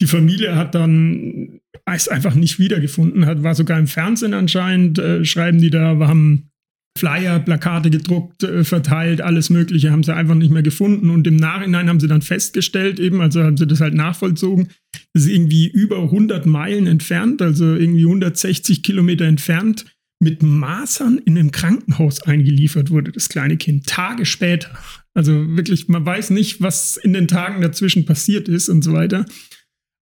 Die 0.00 0.06
Familie 0.06 0.56
hat 0.56 0.74
dann 0.74 1.60
es 1.84 2.08
einfach 2.08 2.34
nicht 2.34 2.58
wiedergefunden, 2.58 3.26
hat, 3.26 3.42
war 3.42 3.54
sogar 3.54 3.78
im 3.78 3.86
Fernsehen 3.86 4.34
anscheinend, 4.34 4.98
äh, 4.98 5.24
schreiben 5.24 5.58
die 5.58 5.70
da, 5.70 5.98
haben 5.98 6.50
Flyer, 6.98 7.38
Plakate 7.38 7.90
gedruckt, 7.90 8.42
äh, 8.42 8.64
verteilt, 8.64 9.20
alles 9.20 9.50
Mögliche, 9.50 9.90
haben 9.90 10.02
sie 10.02 10.14
einfach 10.14 10.34
nicht 10.34 10.50
mehr 10.50 10.62
gefunden. 10.62 11.10
Und 11.10 11.26
im 11.26 11.36
Nachhinein 11.36 11.88
haben 11.88 12.00
sie 12.00 12.08
dann 12.08 12.22
festgestellt, 12.22 12.98
eben, 12.98 13.20
also 13.20 13.42
haben 13.42 13.56
sie 13.56 13.66
das 13.66 13.80
halt 13.80 13.94
nachvollzogen, 13.94 14.68
das 15.12 15.24
ist 15.24 15.30
irgendwie 15.30 15.68
über 15.68 16.02
100 16.02 16.46
Meilen 16.46 16.86
entfernt, 16.86 17.42
also 17.42 17.74
irgendwie 17.74 18.04
160 18.04 18.82
Kilometer 18.82 19.24
entfernt, 19.24 19.86
mit 20.20 20.42
Masern 20.42 21.18
in 21.18 21.38
einem 21.38 21.50
Krankenhaus 21.50 22.22
eingeliefert 22.22 22.90
wurde, 22.90 23.10
das 23.10 23.28
kleine 23.28 23.56
Kind, 23.56 23.86
Tage 23.86 24.26
später. 24.26 24.70
Also 25.14 25.56
wirklich, 25.56 25.88
man 25.88 26.04
weiß 26.04 26.30
nicht, 26.30 26.60
was 26.60 26.96
in 26.96 27.14
den 27.14 27.26
Tagen 27.26 27.62
dazwischen 27.62 28.04
passiert 28.04 28.48
ist 28.48 28.68
und 28.68 28.82
so 28.82 28.92
weiter. 28.92 29.24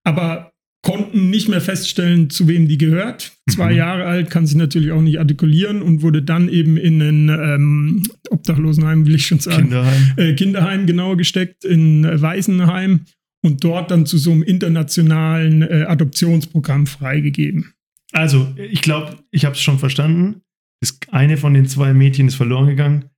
Aber 0.03 0.51
konnten 0.81 1.29
nicht 1.29 1.49
mehr 1.49 1.61
feststellen, 1.61 2.29
zu 2.29 2.47
wem 2.47 2.67
die 2.67 2.77
gehört. 2.77 3.33
Zwei 3.49 3.71
mhm. 3.71 3.77
Jahre 3.77 4.05
alt, 4.05 4.29
kann 4.29 4.45
sich 4.45 4.55
natürlich 4.55 4.91
auch 4.91 5.01
nicht 5.01 5.19
artikulieren 5.19 5.81
und 5.81 6.01
wurde 6.01 6.21
dann 6.21 6.49
eben 6.49 6.77
in 6.77 7.01
ein 7.01 7.29
ähm, 7.29 8.03
Obdachlosenheim, 8.29 9.05
will 9.05 9.15
ich 9.15 9.25
schon 9.25 9.39
sagen. 9.39 9.63
Kinderheim. 9.63 10.13
Äh, 10.17 10.33
Kinderheim 10.35 10.85
genau 10.85 11.15
gesteckt, 11.15 11.65
in 11.65 12.05
äh, 12.05 12.21
Waisenheim 12.21 13.01
und 13.43 13.63
dort 13.63 13.91
dann 13.91 14.05
zu 14.05 14.17
so 14.17 14.31
einem 14.31 14.43
internationalen 14.43 15.61
äh, 15.61 15.85
Adoptionsprogramm 15.87 16.87
freigegeben. 16.87 17.73
Also, 18.11 18.53
ich 18.57 18.81
glaube, 18.81 19.17
ich 19.31 19.45
habe 19.45 19.55
es 19.55 19.61
schon 19.61 19.79
verstanden. 19.79 20.41
Das 20.81 20.97
eine 21.11 21.37
von 21.37 21.53
den 21.53 21.67
zwei 21.67 21.93
Mädchen 21.93 22.27
ist 22.27 22.35
verloren 22.35 22.67
gegangen, 22.67 23.09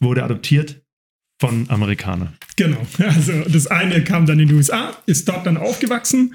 wurde 0.00 0.22
adoptiert 0.22 0.82
von 1.40 1.68
Amerikanern. 1.70 2.36
Genau. 2.56 2.86
Also 2.98 3.32
das 3.48 3.66
eine 3.66 4.04
kam 4.04 4.26
dann 4.26 4.38
in 4.38 4.48
die 4.48 4.54
USA, 4.54 4.96
ist 5.06 5.28
dort 5.28 5.46
dann 5.46 5.56
aufgewachsen 5.56 6.34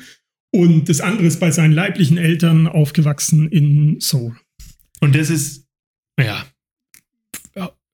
und 0.52 0.90
das 0.90 1.02
andere 1.02 1.28
ist 1.28 1.40
bei 1.40 1.52
seinen 1.52 1.74
leiblichen 1.74 2.18
Eltern 2.18 2.68
aufgewachsen 2.68 3.50
in 3.50 4.00
Seoul. 4.00 4.36
Und 5.02 5.16
das 5.16 5.30
ist, 5.30 5.68
ja, 6.20 6.46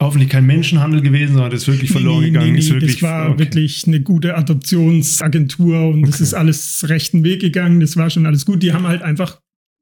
hoffentlich 0.01 0.29
kein 0.29 0.45
Menschenhandel 0.45 1.01
gewesen, 1.01 1.33
sondern 1.33 1.51
das 1.51 1.63
ist 1.63 1.67
wirklich 1.67 1.91
verloren 1.91 2.21
nee, 2.21 2.27
nee, 2.27 2.31
gegangen. 2.31 2.53
Nee, 2.53 2.59
ist 2.59 2.69
wirklich, 2.71 2.93
das 2.93 3.01
war 3.03 3.29
okay. 3.29 3.39
wirklich 3.39 3.87
eine 3.87 4.01
gute 4.01 4.35
Adoptionsagentur 4.35 5.89
und 5.89 5.99
okay. 5.99 6.11
das 6.11 6.21
ist 6.21 6.33
alles 6.33 6.87
rechten 6.87 7.23
Weg 7.23 7.41
gegangen. 7.41 7.79
Das 7.79 7.97
war 7.97 8.09
schon 8.09 8.25
alles 8.25 8.45
gut. 8.45 8.63
Die 8.63 8.73
haben 8.73 8.87
halt 8.87 9.01
einfach 9.01 9.41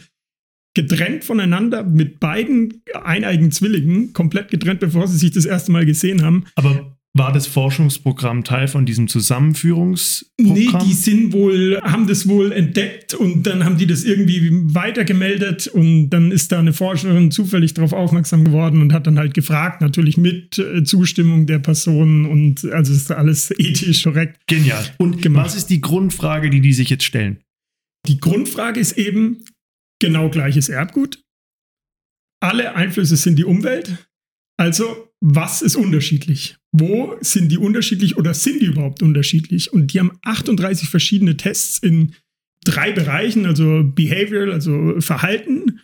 getrennt 0.76 1.24
voneinander 1.24 1.84
mit 1.84 2.20
beiden 2.20 2.84
eineigen 2.94 3.52
Zwillingen, 3.52 4.14
komplett 4.14 4.52
getrennt, 4.52 4.80
bevor 4.80 5.08
sie 5.08 5.18
sich 5.18 5.32
das 5.32 5.46
erste 5.46 5.72
Mal 5.72 5.88
gesehen 5.88 6.22
haben. 6.22 6.46
Aber 6.54 6.97
war 7.14 7.32
das 7.32 7.48
Forschungsprogramm 7.48 8.44
Teil 8.44 8.68
von 8.68 8.86
diesem 8.86 9.08
Zusammenführungsprogramm? 9.08 10.54
Nee, 10.54 10.70
die 10.86 10.94
sind 10.94 11.34
wohl, 11.34 11.80
haben 11.82 12.08
das 12.08 12.28
wohl 12.28 12.52
entdeckt 12.52 13.14
und 13.14 13.44
dann 13.44 13.66
haben 13.66 13.78
die 13.78 13.88
das 13.88 14.04
irgendwie 14.04 14.52
weitergemeldet 14.74 15.68
und 15.68 16.10
dann 16.10 16.32
ist 16.32 16.52
da 16.52 16.60
eine 16.60 16.74
Forscherin 16.74 17.32
zufällig 17.32 17.74
darauf 17.74 17.94
aufmerksam 17.94 18.46
geworden 18.46 18.82
und 18.82 18.94
hat 18.94 19.08
dann 19.08 19.18
halt 19.18 19.34
gefragt, 19.34 19.82
natürlich 19.82 20.18
mit 20.18 20.60
äh, 20.60 20.84
Zustimmung 20.84 21.48
der 21.48 21.60
Person 21.60 22.26
und 22.26 22.66
also 22.66 22.94
ist 22.94 23.12
alles 23.12 23.52
ethisch 23.58 24.04
korrekt. 24.04 24.40
Genial. 24.48 24.86
Und 24.98 25.22
gemacht. 25.22 25.48
was 25.48 25.56
ist 25.56 25.68
die 25.68 25.82
Grundfrage, 25.82 26.50
die 26.50 26.62
die 26.62 26.74
sich 26.74 26.90
jetzt 26.90 27.04
stellen? 27.04 27.40
Die 28.08 28.20
Grundfrage 28.20 28.80
ist 28.80 28.98
eben 28.98 29.44
genau 30.00 30.30
gleiches 30.30 30.70
Erbgut. 30.70 31.22
Alle 32.40 32.76
Einflüsse 32.76 33.18
sind 33.18 33.38
die 33.38 33.46
Umwelt. 33.46 34.08
Also, 34.60 35.12
was 35.20 35.62
ist 35.62 35.76
unterschiedlich? 35.76 36.57
Wo 36.72 37.16
sind 37.22 37.52
die 37.52 37.58
unterschiedlich 37.58 38.18
oder 38.18 38.34
sind 38.34 38.62
die 38.62 38.68
überhaupt 38.68 39.02
unterschiedlich? 39.02 39.72
Und 39.74 39.94
die 39.94 40.00
haben 40.00 40.12
38 40.24 40.90
verschiedene 40.90 41.38
Tests 41.38 41.80
in 41.80 42.14
drei 42.64 42.92
Bereichen, 42.92 43.46
also 43.46 43.84
Behavioral, 43.84 44.52
also 44.52 45.00
Verhalten, 45.00 45.80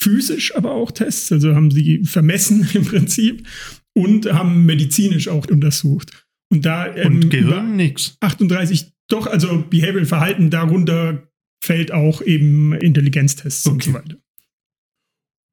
physisch 0.00 0.54
aber 0.54 0.72
auch 0.72 0.90
Tests, 0.90 1.32
also 1.32 1.54
haben 1.54 1.70
sie 1.70 2.04
vermessen 2.04 2.68
im 2.74 2.84
Prinzip 2.84 3.46
und 3.94 4.32
haben 4.32 4.64
medizinisch 4.64 5.28
auch 5.28 5.46
untersucht. 5.46 6.24
Und 6.50 6.64
da 6.64 6.94
ähm, 6.94 7.14
und 7.14 7.30
Gehirn 7.30 7.76
nix. 7.76 8.16
38 8.20 8.92
doch, 9.08 9.26
also 9.26 9.64
Behavioral 9.68 10.06
Verhalten 10.06 10.50
darunter 10.50 11.28
fällt 11.64 11.92
auch 11.92 12.22
eben 12.22 12.74
Intelligenztests 12.74 13.66
okay. 13.66 13.74
und 13.74 13.82
so 13.82 13.92
weiter 13.94 14.16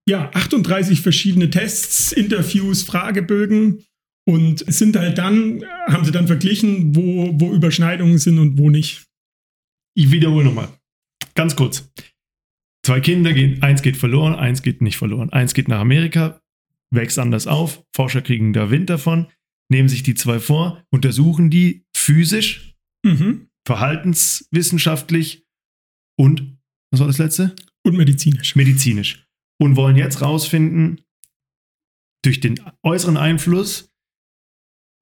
ja, 0.08 0.30
38 0.34 1.02
verschiedene 1.02 1.50
Tests, 1.50 2.12
Interviews, 2.12 2.84
Fragebögen 2.84 3.84
und 4.28 4.60
sind 4.72 4.96
halt 4.96 5.18
dann, 5.18 5.64
haben 5.88 6.06
sie 6.06 6.12
dann 6.12 6.28
verglichen, 6.28 6.96
wo, 6.96 7.32
wo 7.40 7.54
Überschneidungen 7.54 8.18
sind 8.18 8.40
und 8.40 8.58
wo 8.58 8.70
nicht. 8.70 9.06
Ich 9.96 10.12
wiederhole 10.12 10.46
nochmal. 10.46 10.70
Ganz 11.36 11.56
kurz. 11.56 11.92
Zwei 12.86 13.00
Kinder 13.00 13.34
gehen, 13.34 13.62
eins 13.64 13.82
geht 13.82 13.98
verloren, 13.98 14.36
eins 14.36 14.62
geht 14.62 14.82
nicht 14.82 14.98
verloren. 14.98 15.32
Eins 15.32 15.54
geht 15.54 15.68
nach 15.68 15.80
Amerika, 15.80 16.42
wächst 16.92 17.20
anders 17.20 17.48
auf, 17.48 17.84
Forscher 17.96 18.22
kriegen 18.22 18.54
da 18.54 18.70
Wind 18.70 18.90
davon, 18.90 19.28
nehmen 19.72 19.90
sich 19.90 20.04
die 20.04 20.16
zwei 20.16 20.40
vor, 20.40 20.84
untersuchen 20.92 21.50
die 21.50 21.86
physisch, 21.96 22.76
mhm. 23.04 23.50
verhaltenswissenschaftlich 23.66 25.46
und, 26.18 26.58
was 26.92 27.00
war 27.00 27.08
das 27.08 27.18
letzte? 27.18 27.56
Und 27.84 27.98
medizinisch. 27.98 28.56
Medizinisch 28.56 29.26
und 29.60 29.76
wollen 29.76 29.96
jetzt 29.96 30.22
rausfinden, 30.22 31.02
durch 32.24 32.40
den 32.40 32.60
äußeren 32.84 33.18
Einfluss, 33.18 33.94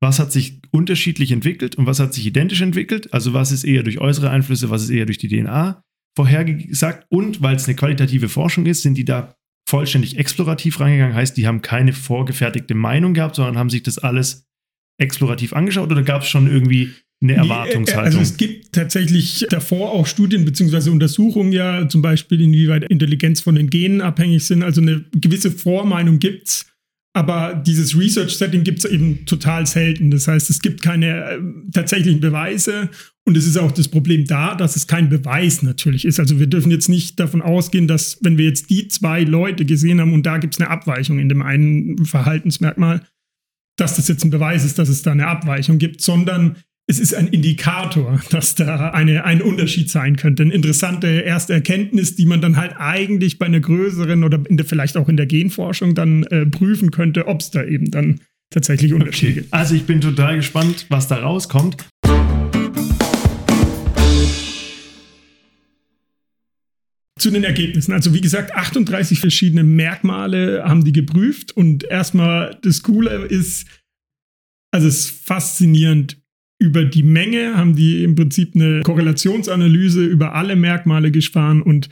was 0.04 0.20
hat 0.20 0.32
sich 0.32 0.60
unterschiedlich 0.70 1.32
entwickelt 1.32 1.76
und 1.76 1.88
was 1.88 2.00
hat 2.00 2.14
sich 2.14 2.28
identisch 2.28 2.62
entwickelt. 2.62 3.12
Also 3.14 3.34
was 3.34 3.52
ist 3.52 3.64
eher 3.64 3.82
durch 3.84 4.00
äußere 4.00 4.30
Einflüsse, 4.30 4.70
was 4.70 4.84
ist 4.84 4.90
eher 4.92 5.06
durch 5.06 5.18
die 5.18 5.30
DNA 5.30 5.82
vorhergesagt. 6.16 7.08
Und 7.10 7.42
weil 7.42 7.56
es 7.56 7.66
eine 7.66 7.76
qualitative 7.76 8.30
Forschung 8.30 8.66
ist, 8.66 8.84
sind 8.84 8.96
die 8.96 9.06
da 9.06 9.34
vollständig 9.68 10.20
explorativ 10.20 10.80
reingegangen. 10.80 11.16
Heißt, 11.16 11.38
die 11.38 11.48
haben 11.48 11.62
keine 11.62 11.94
vorgefertigte 11.94 12.76
Meinung 12.76 13.14
gehabt, 13.14 13.38
sondern 13.38 13.58
haben 13.58 13.70
sich 13.70 13.82
das 13.82 13.98
alles 13.98 14.46
explorativ 15.00 15.54
angeschaut 15.54 15.90
oder 15.90 16.04
gab 16.04 16.24
es 16.24 16.28
schon 16.28 16.48
irgendwie 16.48 16.92
eine 17.22 17.36
Erwartungshaltung? 17.36 18.06
also 18.06 18.20
es 18.20 18.36
gibt 18.36 18.74
tatsächlich 18.74 19.46
davor 19.50 19.94
auch 19.94 20.06
Studien 20.06 20.44
bzw. 20.44 20.90
Untersuchungen 20.90 21.54
ja, 21.54 21.88
zum 21.88 22.02
Beispiel 22.02 22.42
inwieweit 22.42 22.84
Intelligenz 22.84 23.40
von 23.40 23.56
den 23.56 23.70
Genen 23.70 24.02
abhängig 24.02 24.44
sind. 24.44 24.64
Also 24.64 24.82
eine 24.82 25.06
gewisse 25.14 25.50
Vormeinung 25.50 26.20
gibt 26.20 26.50
es. 26.50 26.73
Aber 27.16 27.54
dieses 27.54 27.98
Research-Setting 27.98 28.64
gibt 28.64 28.80
es 28.80 28.86
eben 28.86 29.26
total 29.26 29.68
selten. 29.68 30.10
Das 30.10 30.28
heißt, 30.28 30.50
es 30.50 30.62
gibt 30.62 30.82
keine 30.82 31.24
äh, 31.24 31.40
tatsächlichen 31.72 32.20
Beweise 32.20 32.90
und 33.26 33.38
es 33.38 33.46
ist 33.46 33.58
auch 33.58 33.72
das 33.72 33.88
Problem 33.88 34.26
da, 34.26 34.56
dass 34.56 34.76
es 34.76 34.88
kein 34.88 35.10
Beweis 35.10 35.62
natürlich 35.62 36.06
ist. 36.06 36.20
Also 36.20 36.40
wir 36.40 36.48
dürfen 36.48 36.72
jetzt 36.72 36.90
nicht 36.90 37.20
davon 37.20 37.44
ausgehen, 37.44 37.88
dass 37.88 38.18
wenn 38.22 38.38
wir 38.40 38.46
jetzt 38.46 38.70
die 38.72 38.88
zwei 38.88 39.24
Leute 39.24 39.64
gesehen 39.64 40.02
haben 40.02 40.14
und 40.14 40.26
da 40.26 40.40
gibt 40.40 40.56
es 40.56 40.60
eine 40.60 40.72
Abweichung 40.72 41.20
in 41.20 41.30
dem 41.30 41.44
einen 41.44 42.04
Verhaltensmerkmal, 42.06 43.02
dass 43.78 43.96
das 43.96 44.08
jetzt 44.08 44.26
ein 44.26 44.32
Beweis 44.32 44.66
ist, 44.66 44.80
dass 44.80 44.90
es 44.90 45.04
da 45.04 45.12
eine 45.12 45.28
Abweichung 45.28 45.78
gibt, 45.78 46.02
sondern 46.02 46.58
es 46.86 47.00
ist 47.00 47.14
ein 47.14 47.28
Indikator, 47.28 48.22
dass 48.30 48.56
da 48.56 48.90
eine, 48.90 49.24
ein 49.24 49.42
Unterschied 49.42 49.90
sein 49.90 50.18
könnte. 50.18 50.44
Eine 50.44 50.54
interessante 50.54 51.08
erste 51.08 51.54
Erkenntnis, 51.54 52.16
die 52.16 52.26
man 52.26 52.42
dann 52.42 52.58
halt 52.58 52.74
eigentlich 52.78 53.40
bei 53.40 53.46
einer 53.46 53.62
größeren 53.62 54.24
oder 54.24 54.40
der, 54.40 54.66
vielleicht 54.66 54.98
auch 54.98 55.08
in 55.08 55.16
der 55.16 55.26
Genforschung 55.26 55.96
dann 55.96 56.24
äh, 56.24 56.46
prüfen 56.46 56.92
könnte, 56.92 57.28
ob 57.28 57.40
es 57.40 57.52
da 57.52 57.64
eben 57.64 57.90
dann 57.90 58.20
tatsächlich 58.50 58.94
Unterschiede 58.94 59.32
okay. 59.32 59.42
gibt. 59.42 59.54
Also 59.54 59.76
ich 59.76 59.84
bin 59.84 60.02
total 60.02 60.36
gespannt, 60.36 60.86
was 60.90 61.08
da 61.08 61.18
rauskommt. 61.18 61.78
Zu 67.18 67.32
den 67.32 67.46
Ergebnissen. 67.46 67.94
Also 67.94 68.14
wie 68.14 68.20
gesagt, 68.20 68.54
38 68.54 69.22
verschiedene 69.22 69.64
Merkmale 69.64 70.64
haben 70.66 70.84
die 70.84 70.92
geprüft 70.92 71.54
und 71.54 71.86
erstmal 71.86 72.60
das 72.62 72.84
Coole 72.84 73.26
ist, 73.28 73.68
also 74.72 74.88
es 74.90 75.06
ist 75.06 75.26
faszinierend, 75.26 76.18
über 76.64 76.86
die 76.86 77.04
Menge 77.04 77.58
haben 77.58 77.76
die 77.76 78.06
im 78.06 78.16
Prinzip 78.16 78.56
eine 78.56 78.82
Korrelationsanalyse 78.82 80.06
über 80.06 80.34
alle 80.34 80.56
Merkmale 80.56 81.12
gefahren 81.12 81.62
und 81.62 81.90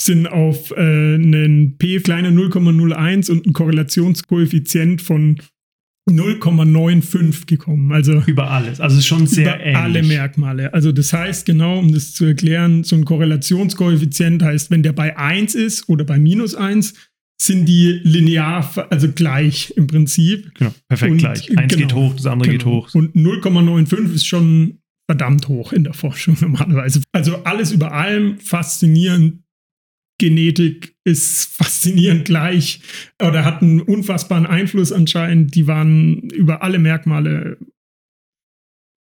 sind 0.00 0.28
auf 0.28 0.70
äh, 0.70 1.14
einen 1.14 1.76
P 1.76 1.98
kleiner 1.98 2.30
0,01 2.30 3.30
und 3.32 3.44
einen 3.44 3.52
Korrelationskoeffizient 3.52 5.02
von 5.02 5.38
0,95 6.08 7.46
gekommen. 7.46 7.90
Also 7.90 8.22
über 8.26 8.50
alles. 8.50 8.80
Also 8.80 9.00
schon 9.00 9.26
sehr 9.26 9.56
über 9.56 9.64
ähnlich. 9.64 9.76
alle 9.76 10.02
Merkmale. 10.04 10.72
Also 10.72 10.92
das 10.92 11.12
heißt 11.12 11.44
genau, 11.44 11.80
um 11.80 11.92
das 11.92 12.12
zu 12.12 12.24
erklären, 12.24 12.84
so 12.84 12.94
ein 12.94 13.04
Korrelationskoeffizient 13.04 14.42
heißt, 14.42 14.70
wenn 14.70 14.84
der 14.84 14.92
bei 14.92 15.16
1 15.16 15.56
ist 15.56 15.88
oder 15.88 16.04
bei 16.04 16.18
minus 16.18 16.54
1, 16.54 16.94
sind 17.44 17.66
die 17.66 18.00
linear, 18.04 18.86
also 18.90 19.10
gleich 19.10 19.72
im 19.76 19.86
Prinzip. 19.86 20.54
Genau, 20.54 20.72
perfekt 20.88 21.12
und, 21.12 21.18
gleich. 21.18 21.58
Eins 21.58 21.74
genau, 21.74 21.86
geht 21.86 21.94
hoch, 21.94 22.14
das 22.14 22.26
andere 22.26 22.50
genau. 22.50 22.58
geht 22.58 22.66
hoch. 22.66 22.94
Und 22.94 23.16
0,95 23.16 24.14
ist 24.14 24.26
schon 24.26 24.78
verdammt 25.10 25.48
hoch 25.48 25.72
in 25.72 25.84
der 25.84 25.94
Forschung 25.94 26.36
normalerweise. 26.40 27.02
Also 27.12 27.42
alles 27.44 27.72
über 27.72 27.92
allem 27.92 28.38
faszinierend. 28.38 29.42
Genetik 30.20 30.94
ist 31.04 31.46
faszinierend 31.56 32.26
gleich 32.26 32.80
oder 33.20 33.44
hat 33.44 33.60
einen 33.60 33.80
unfassbaren 33.80 34.46
Einfluss 34.46 34.92
anscheinend. 34.92 35.54
Die 35.56 35.66
waren 35.66 36.30
über 36.30 36.62
alle 36.62 36.78
Merkmale 36.78 37.58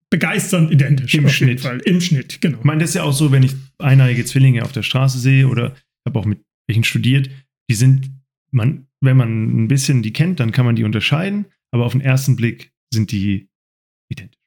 begeisternd 0.10 0.72
identisch. 0.72 1.14
Im 1.14 1.30
Schnitt. 1.30 1.64
Im 1.86 2.02
Schnitt, 2.02 2.42
genau. 2.42 2.58
Ich 2.58 2.64
meine, 2.64 2.82
das 2.82 2.90
ist 2.90 2.96
ja 2.96 3.04
auch 3.04 3.14
so, 3.14 3.32
wenn 3.32 3.44
ich 3.44 3.54
eineige 3.78 4.26
Zwillinge 4.26 4.64
auf 4.64 4.72
der 4.72 4.84
Straße 4.84 5.20
sehe 5.20 5.48
oder 5.48 5.76
habe 6.06 6.20
auch 6.20 6.26
mit 6.26 6.42
welchen 6.68 6.84
studiert, 6.84 7.30
die 7.70 7.76
sind 7.76 8.17
man, 8.58 8.88
wenn 9.02 9.16
man 9.16 9.64
ein 9.64 9.68
bisschen 9.70 10.02
die 10.02 10.12
kennt, 10.12 10.40
dann 10.42 10.52
kann 10.52 10.66
man 10.66 10.76
die 10.76 10.84
unterscheiden, 10.84 11.46
aber 11.72 11.86
auf 11.86 11.94
den 11.94 12.02
ersten 12.02 12.36
Blick 12.36 12.74
sind 12.94 13.12
die 13.12 13.50
identisch. 14.10 14.38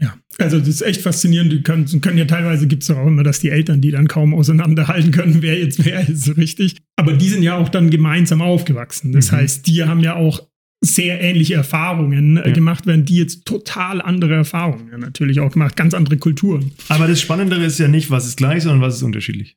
Ja, 0.00 0.16
also 0.38 0.58
das 0.58 0.68
ist 0.68 0.82
echt 0.82 1.02
faszinierend. 1.02 1.52
Die 1.52 1.62
können, 1.62 1.86
können 2.00 2.18
ja 2.18 2.24
teilweise 2.24 2.66
gibt 2.66 2.82
es 2.82 2.90
auch 2.90 3.06
immer, 3.06 3.22
dass 3.22 3.40
die 3.40 3.50
Eltern 3.50 3.80
die 3.80 3.90
dann 3.90 4.08
kaum 4.08 4.34
auseinanderhalten 4.34 5.10
können, 5.12 5.42
wer 5.42 5.58
jetzt 5.58 5.84
wer 5.84 6.08
ist, 6.08 6.36
richtig. 6.36 6.76
Aber 6.96 7.12
die 7.12 7.28
sind 7.28 7.42
ja 7.42 7.56
auch 7.56 7.68
dann 7.68 7.90
gemeinsam 7.90 8.42
aufgewachsen. 8.42 9.12
Das 9.12 9.30
mhm. 9.30 9.36
heißt, 9.36 9.66
die 9.66 9.84
haben 9.84 10.00
ja 10.00 10.16
auch 10.16 10.48
sehr 10.80 11.20
ähnliche 11.20 11.54
Erfahrungen 11.54 12.36
äh, 12.36 12.48
ja. 12.48 12.54
gemacht, 12.54 12.86
während 12.86 13.08
die 13.08 13.16
jetzt 13.16 13.46
total 13.46 14.02
andere 14.02 14.34
Erfahrungen 14.34 14.88
ja, 14.90 14.98
natürlich 14.98 15.40
auch 15.40 15.52
gemacht, 15.52 15.76
ganz 15.76 15.94
andere 15.94 16.18
Kulturen. 16.18 16.72
Aber 16.88 17.06
das 17.06 17.20
Spannendere 17.20 17.64
ist 17.64 17.78
ja 17.78 17.88
nicht, 17.88 18.10
was 18.10 18.26
ist 18.26 18.36
gleich, 18.36 18.64
sondern 18.64 18.80
was 18.80 18.96
ist 18.96 19.02
unterschiedlich. 19.02 19.56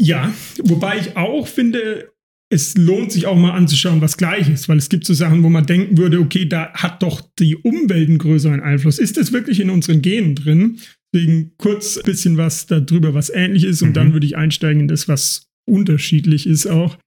Ja, 0.00 0.32
wobei 0.62 0.98
ich 0.98 1.16
auch 1.16 1.46
finde, 1.46 2.11
es 2.52 2.76
lohnt 2.76 3.10
sich 3.10 3.26
auch 3.26 3.36
mal 3.36 3.52
anzuschauen, 3.52 4.02
was 4.02 4.18
gleich 4.18 4.50
ist, 4.50 4.68
weil 4.68 4.76
es 4.76 4.90
gibt 4.90 5.06
so 5.06 5.14
Sachen, 5.14 5.42
wo 5.42 5.48
man 5.48 5.64
denken 5.64 5.96
würde, 5.96 6.20
okay, 6.20 6.44
da 6.44 6.70
hat 6.74 7.02
doch 7.02 7.22
die 7.38 7.56
Umwelt 7.56 8.10
einen 8.10 8.18
größeren 8.18 8.60
Einfluss. 8.60 8.98
Ist 8.98 9.16
das 9.16 9.32
wirklich 9.32 9.58
in 9.58 9.70
unseren 9.70 10.02
Genen 10.02 10.34
drin? 10.34 10.78
Deswegen 11.14 11.52
kurz 11.56 11.96
ein 11.96 12.02
bisschen 12.04 12.36
was 12.36 12.66
darüber, 12.66 13.14
was 13.14 13.30
ähnlich 13.30 13.64
ist 13.64 13.80
und 13.80 13.90
mhm. 13.90 13.94
dann 13.94 14.12
würde 14.12 14.26
ich 14.26 14.36
einsteigen 14.36 14.82
in 14.82 14.88
das, 14.88 15.08
was 15.08 15.46
unterschiedlich 15.66 16.46
ist 16.46 16.66
auch. 16.66 16.98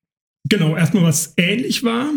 Genau, 0.50 0.76
erstmal 0.76 1.04
was 1.04 1.36
ähnlich 1.38 1.84
war. 1.84 2.10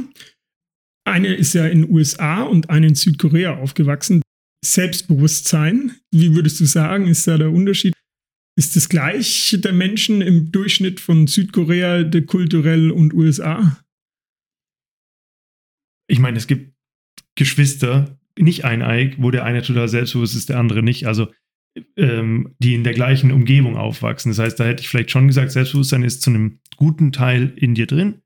Eine 1.07 1.35
ist 1.35 1.53
ja 1.53 1.67
in 1.67 1.83
den 1.83 1.91
USA 1.91 2.43
und 2.43 2.71
eine 2.71 2.87
in 2.87 2.95
Südkorea 2.95 3.59
aufgewachsen. 3.59 4.23
Selbstbewusstsein, 4.65 5.93
wie 6.13 6.35
würdest 6.35 6.61
du 6.61 6.65
sagen, 6.65 7.07
ist 7.07 7.27
da 7.27 7.37
der 7.37 7.51
Unterschied? 7.51 7.93
Ist 8.59 8.75
das 8.75 8.89
gleich 8.89 9.57
der 9.63 9.73
Menschen 9.73 10.21
im 10.21 10.51
Durchschnitt 10.51 10.99
von 10.99 11.29
Südkorea, 11.29 12.03
der 12.03 12.27
kulturell 12.27 12.91
und 12.91 13.15
USA? 13.15 13.79
Ich 16.09 16.19
meine, 16.19 16.39
es 16.39 16.49
gibt 16.49 16.75
Geschwister, 17.37 18.19
nicht 18.37 18.65
eineig, 18.65 19.15
wo 19.19 19.31
der 19.31 19.45
eine 19.45 19.63
total 19.63 19.87
selbstbewusst 19.87 20.35
ist, 20.35 20.49
der 20.49 20.59
andere 20.59 20.83
nicht. 20.83 21.07
Also 21.07 21.29
ähm, 21.97 22.57
die 22.59 22.75
in 22.75 22.83
der 22.83 22.95
gleichen 22.95 23.31
Umgebung 23.31 23.77
aufwachsen. 23.77 24.33
Das 24.33 24.41
heißt, 24.41 24.59
da 24.59 24.65
hätte 24.65 24.83
ich 24.83 24.89
vielleicht 24.89 25.13
schon 25.13 25.29
gesagt, 25.29 25.53
Selbstbewusstsein 25.53 26.03
ist 26.03 26.23
zu 26.23 26.31
einem 26.31 26.59
guten 26.75 27.13
Teil 27.13 27.53
in 27.55 27.77
dir 27.77 27.87
drin 27.87 28.23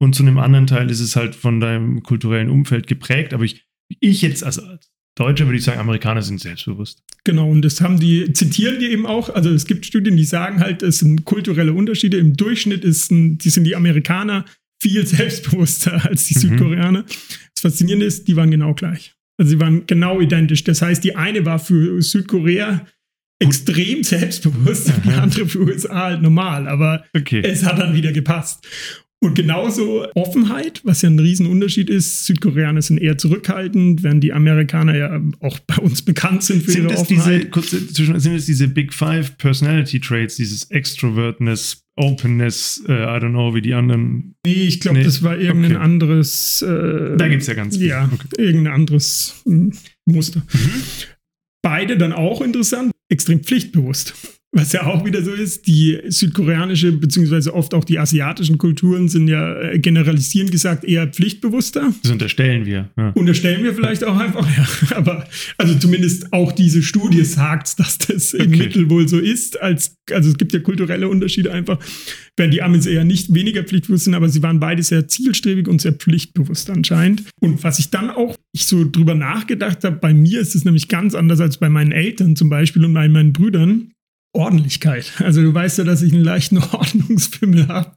und 0.00 0.14
zu 0.14 0.22
einem 0.22 0.38
anderen 0.38 0.66
Teil 0.66 0.90
ist 0.90 1.00
es 1.00 1.14
halt 1.14 1.34
von 1.34 1.60
deinem 1.60 2.02
kulturellen 2.02 2.48
Umfeld 2.48 2.86
geprägt. 2.86 3.34
Aber 3.34 3.44
ich, 3.44 3.66
ich 4.00 4.22
jetzt, 4.22 4.44
also 4.44 4.62
als 4.62 4.93
Deutsche 5.16 5.46
würde 5.46 5.58
ich 5.58 5.64
sagen, 5.64 5.78
Amerikaner 5.78 6.22
sind 6.22 6.40
selbstbewusst. 6.40 7.02
Genau, 7.22 7.48
und 7.48 7.62
das 7.62 7.80
haben 7.80 8.00
die, 8.00 8.32
zitieren 8.32 8.80
die 8.80 8.86
eben 8.86 9.06
auch. 9.06 9.28
Also 9.30 9.50
es 9.50 9.64
gibt 9.64 9.86
Studien, 9.86 10.16
die 10.16 10.24
sagen 10.24 10.60
halt, 10.60 10.82
es 10.82 10.98
sind 10.98 11.24
kulturelle 11.24 11.72
Unterschiede. 11.72 12.16
Im 12.18 12.36
Durchschnitt 12.36 12.84
ist 12.84 13.10
ein, 13.10 13.38
die 13.38 13.50
sind 13.50 13.64
die 13.64 13.76
Amerikaner 13.76 14.44
viel 14.82 15.06
selbstbewusster 15.06 16.04
als 16.04 16.26
die 16.26 16.34
mhm. 16.34 16.40
Südkoreaner. 16.40 17.04
Das 17.04 17.60
Faszinierende 17.62 18.06
ist, 18.06 18.26
die 18.26 18.36
waren 18.36 18.50
genau 18.50 18.74
gleich. 18.74 19.14
Also 19.38 19.50
sie 19.50 19.60
waren 19.60 19.86
genau 19.86 20.20
identisch. 20.20 20.64
Das 20.64 20.82
heißt, 20.82 21.02
die 21.02 21.16
eine 21.16 21.44
war 21.44 21.58
für 21.58 22.00
Südkorea 22.02 22.86
extrem 23.40 24.02
selbstbewusst, 24.04 24.92
die 25.04 25.10
andere 25.10 25.46
für 25.46 25.60
USA 25.60 26.04
halt 26.06 26.22
normal. 26.22 26.68
Aber 26.68 27.04
okay. 27.16 27.40
es 27.44 27.64
hat 27.64 27.78
dann 27.78 27.94
wieder 27.94 28.12
gepasst. 28.12 28.66
Und 29.24 29.34
genauso 29.34 30.06
Offenheit, 30.14 30.80
was 30.84 31.02
ja 31.02 31.08
ein 31.08 31.18
Riesenunterschied 31.18 31.88
ist. 31.88 32.26
Südkoreaner 32.26 32.82
sind 32.82 32.98
eher 32.98 33.16
zurückhaltend, 33.16 34.02
während 34.02 34.22
die 34.22 34.32
Amerikaner 34.32 34.96
ja 34.96 35.20
auch 35.40 35.58
bei 35.60 35.76
uns 35.76 36.02
bekannt 36.02 36.42
sind 36.42 36.62
für 36.62 36.72
sind 36.72 36.90
ihre 36.90 36.98
Offenheit. 36.98 37.40
Diese, 37.40 37.50
kurz, 37.50 37.70
sind 37.70 38.34
es 38.34 38.46
diese 38.46 38.68
Big 38.68 38.92
Five 38.92 39.38
Personality 39.38 39.98
Traits, 40.00 40.36
dieses 40.36 40.70
Extrovertness, 40.70 41.84
Openness, 41.96 42.82
äh, 42.88 42.92
I 42.92 43.18
don't 43.18 43.30
know, 43.30 43.54
wie 43.54 43.62
die 43.62 43.72
anderen. 43.72 44.34
Nee, 44.44 44.52
ich 44.52 44.80
glaube, 44.80 44.98
nee. 44.98 45.04
das 45.04 45.22
war 45.22 45.38
irgendein 45.38 45.76
okay. 45.76 45.84
anderes. 45.84 46.62
Äh, 46.62 47.16
da 47.16 47.28
gibt 47.28 47.42
es 47.42 47.48
ja 47.48 47.54
ganz 47.54 47.76
viel. 47.76 47.86
Ja, 47.86 48.10
okay. 48.12 48.26
irgendein 48.36 48.74
anderes 48.74 49.42
hm, 49.44 49.72
Muster. 50.04 50.42
Mhm. 50.52 50.82
Beide 51.62 51.96
dann 51.96 52.12
auch 52.12 52.42
interessant, 52.42 52.92
extrem 53.08 53.42
pflichtbewusst. 53.42 54.14
Was 54.56 54.72
ja 54.72 54.86
auch 54.86 55.04
wieder 55.04 55.20
so 55.24 55.32
ist, 55.32 55.66
die 55.66 55.98
südkoreanische 56.06 56.92
beziehungsweise 56.92 57.52
oft 57.52 57.74
auch 57.74 57.84
die 57.84 57.98
asiatischen 57.98 58.56
Kulturen 58.56 59.08
sind 59.08 59.26
ja 59.26 59.60
äh, 59.60 59.80
generalisierend 59.80 60.52
gesagt 60.52 60.84
eher 60.84 61.08
pflichtbewusster. 61.08 61.92
Das 62.02 62.12
unterstellen 62.12 62.64
wir. 62.64 62.88
Ja. 62.96 63.10
Unterstellen 63.16 63.64
wir 63.64 63.74
vielleicht 63.74 64.04
auch 64.04 64.16
einfach, 64.16 64.48
ja. 64.56 64.96
Aber 64.96 65.26
also 65.58 65.74
zumindest 65.74 66.32
auch 66.32 66.52
diese 66.52 66.84
Studie 66.84 67.24
sagt, 67.24 67.80
dass 67.80 67.98
das 67.98 68.32
okay. 68.32 68.44
im 68.44 68.50
Mittel 68.50 68.90
wohl 68.90 69.08
so 69.08 69.18
ist. 69.18 69.60
Als, 69.60 69.96
also 70.12 70.30
es 70.30 70.38
gibt 70.38 70.52
ja 70.52 70.60
kulturelle 70.60 71.08
Unterschiede 71.08 71.52
einfach, 71.52 71.80
während 72.36 72.54
die 72.54 72.62
Amis 72.62 72.86
eher 72.86 73.04
nicht 73.04 73.34
weniger 73.34 73.64
pflichtbewusst 73.64 74.04
sind, 74.04 74.14
aber 74.14 74.28
sie 74.28 74.44
waren 74.44 74.60
beide 74.60 74.84
sehr 74.84 75.08
zielstrebig 75.08 75.66
und 75.66 75.80
sehr 75.80 75.94
pflichtbewusst 75.94 76.70
anscheinend. 76.70 77.24
Und 77.40 77.64
was 77.64 77.80
ich 77.80 77.90
dann 77.90 78.08
auch 78.08 78.36
ich 78.52 78.66
so 78.66 78.88
drüber 78.88 79.16
nachgedacht 79.16 79.82
habe, 79.82 79.96
bei 79.96 80.14
mir 80.14 80.40
ist 80.40 80.54
es 80.54 80.64
nämlich 80.64 80.86
ganz 80.86 81.16
anders 81.16 81.40
als 81.40 81.56
bei 81.56 81.68
meinen 81.68 81.90
Eltern 81.90 82.36
zum 82.36 82.48
Beispiel 82.48 82.84
und 82.84 82.94
bei 82.94 83.08
meinen 83.08 83.32
Brüdern 83.32 83.90
Ordentlichkeit. 84.34 85.12
Also 85.18 85.42
du 85.42 85.54
weißt 85.54 85.78
ja, 85.78 85.84
dass 85.84 86.02
ich 86.02 86.12
einen 86.12 86.24
leichten 86.24 86.58
Ordnungsfimmel 86.72 87.68
habe. 87.68 87.92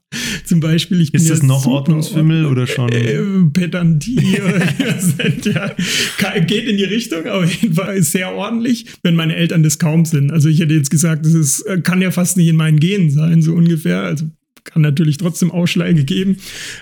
Zum 0.45 0.59
Beispiel, 0.59 1.01
ich 1.01 1.11
bin 1.11 1.21
Ist 1.21 1.29
das 1.29 1.43
noch 1.43 1.65
Ordnungsfimmel 1.65 2.45
oder 2.45 2.67
schon? 2.67 2.91
Äh, 2.91 3.19
Pedantie 3.51 4.39
oder 4.41 5.75
ja, 6.19 6.39
geht 6.39 6.67
in 6.67 6.77
die 6.77 6.83
Richtung, 6.83 7.25
aber 7.25 7.45
jedenfalls 7.45 8.11
sehr 8.11 8.33
ordentlich, 8.33 8.85
wenn 9.03 9.15
meine 9.15 9.35
Eltern 9.35 9.63
das 9.63 9.79
kaum 9.79 10.05
sind. 10.05 10.31
Also 10.31 10.47
ich 10.47 10.59
hätte 10.59 10.75
jetzt 10.75 10.91
gesagt, 10.91 11.25
das 11.25 11.33
ist, 11.33 11.61
äh, 11.61 11.81
kann 11.81 12.01
ja 12.01 12.11
fast 12.11 12.37
nicht 12.37 12.47
in 12.47 12.55
meinen 12.55 12.79
Genen 12.79 13.09
sein, 13.09 13.41
so 13.41 13.53
ungefähr. 13.53 14.03
Also 14.03 14.29
kann 14.63 14.81
natürlich 14.81 15.17
trotzdem 15.17 15.49
Ausschläge 15.49 16.03
geben, 16.03 16.37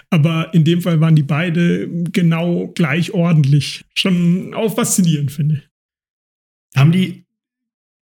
aber 0.10 0.54
in 0.54 0.64
dem 0.64 0.82
Fall 0.82 1.00
waren 1.00 1.16
die 1.16 1.24
beide 1.24 1.88
genau 2.12 2.68
gleich 2.76 3.14
ordentlich. 3.14 3.86
Schon 3.94 4.54
auch 4.54 4.76
faszinierend, 4.76 5.32
finde 5.32 5.56
ich. 5.56 6.80
Haben 6.80 6.92
die, 6.92 7.25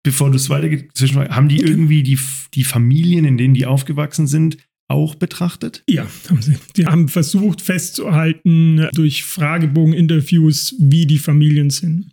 bevor 0.03 0.29
du 0.29 0.35
es 0.35 0.49
weitergeht, 0.49 0.89
zwischenfrage, 0.93 1.35
haben 1.35 1.47
die 1.49 1.57
irgendwie 1.61 2.03
die, 2.03 2.19
die 2.53 2.63
Familien, 2.63 3.25
in 3.25 3.37
denen 3.37 3.53
die 3.53 3.65
aufgewachsen 3.65 4.27
sind, 4.27 4.57
auch 4.89 5.15
betrachtet? 5.15 5.83
Ja, 5.89 6.05
haben 6.29 6.41
sie. 6.41 6.55
Die 6.75 6.85
haben 6.85 7.07
versucht 7.07 7.61
festzuhalten 7.61 8.87
durch 8.93 9.23
Fragebogen-Interviews, 9.23 10.75
wie 10.79 11.05
die 11.05 11.17
Familien 11.17 11.69
sind. 11.69 12.11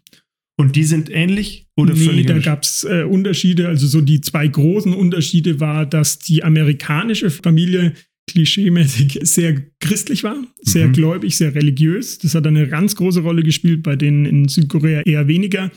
Und 0.57 0.77
die 0.77 0.85
sind 0.85 1.11
ähnlich 1.11 1.67
oder 1.77 1.95
nee, 1.95 2.05
völlig 2.05 2.27
da 2.27 2.39
gab 2.39 2.65
es 2.65 2.85
äh, 2.85 3.03
Unterschiede. 3.05 3.69
Also 3.69 3.87
so 3.87 4.03
die 4.03 4.21
zwei 4.21 4.47
großen 4.47 4.93
Unterschiede 4.93 5.59
war, 5.59 5.87
dass 5.87 6.19
die 6.19 6.45
amerikanische 6.45 7.31
Familie 7.31 7.95
klischeemäßig 8.31 9.21
sehr 9.23 9.63
christlich 9.81 10.23
war, 10.23 10.37
sehr 10.61 10.89
Mhm. 10.89 10.93
gläubig, 10.93 11.37
sehr 11.37 11.55
religiös. 11.55 12.19
Das 12.19 12.35
hat 12.35 12.47
eine 12.47 12.69
ganz 12.69 12.95
große 12.95 13.21
Rolle 13.21 13.43
gespielt, 13.43 13.83
bei 13.83 13.97
denen 13.97 14.27
in 14.27 14.49
Südkorea 14.49 15.01
eher 15.01 15.27
weniger. 15.29 15.71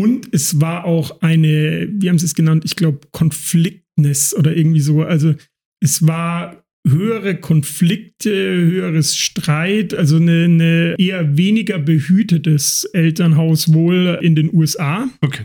Und 0.00 0.28
es 0.32 0.60
war 0.60 0.84
auch 0.84 1.20
eine, 1.22 1.88
wie 1.92 2.08
haben 2.08 2.18
sie 2.18 2.26
es 2.26 2.34
genannt? 2.34 2.64
Ich 2.64 2.76
glaube, 2.76 3.00
Konfliktness 3.12 4.34
oder 4.36 4.56
irgendwie 4.56 4.80
so. 4.80 5.02
Also 5.02 5.34
es 5.80 6.06
war 6.06 6.62
höhere 6.86 7.36
Konflikte, 7.38 8.30
höheres 8.30 9.16
Streit, 9.16 9.92
also 9.94 10.16
eine, 10.16 10.44
eine 10.44 10.94
eher 10.98 11.36
weniger 11.36 11.78
behütetes 11.78 12.84
Elternhaus 12.92 13.72
wohl 13.72 14.18
in 14.22 14.34
den 14.34 14.52
USA, 14.54 15.08
Okay. 15.20 15.44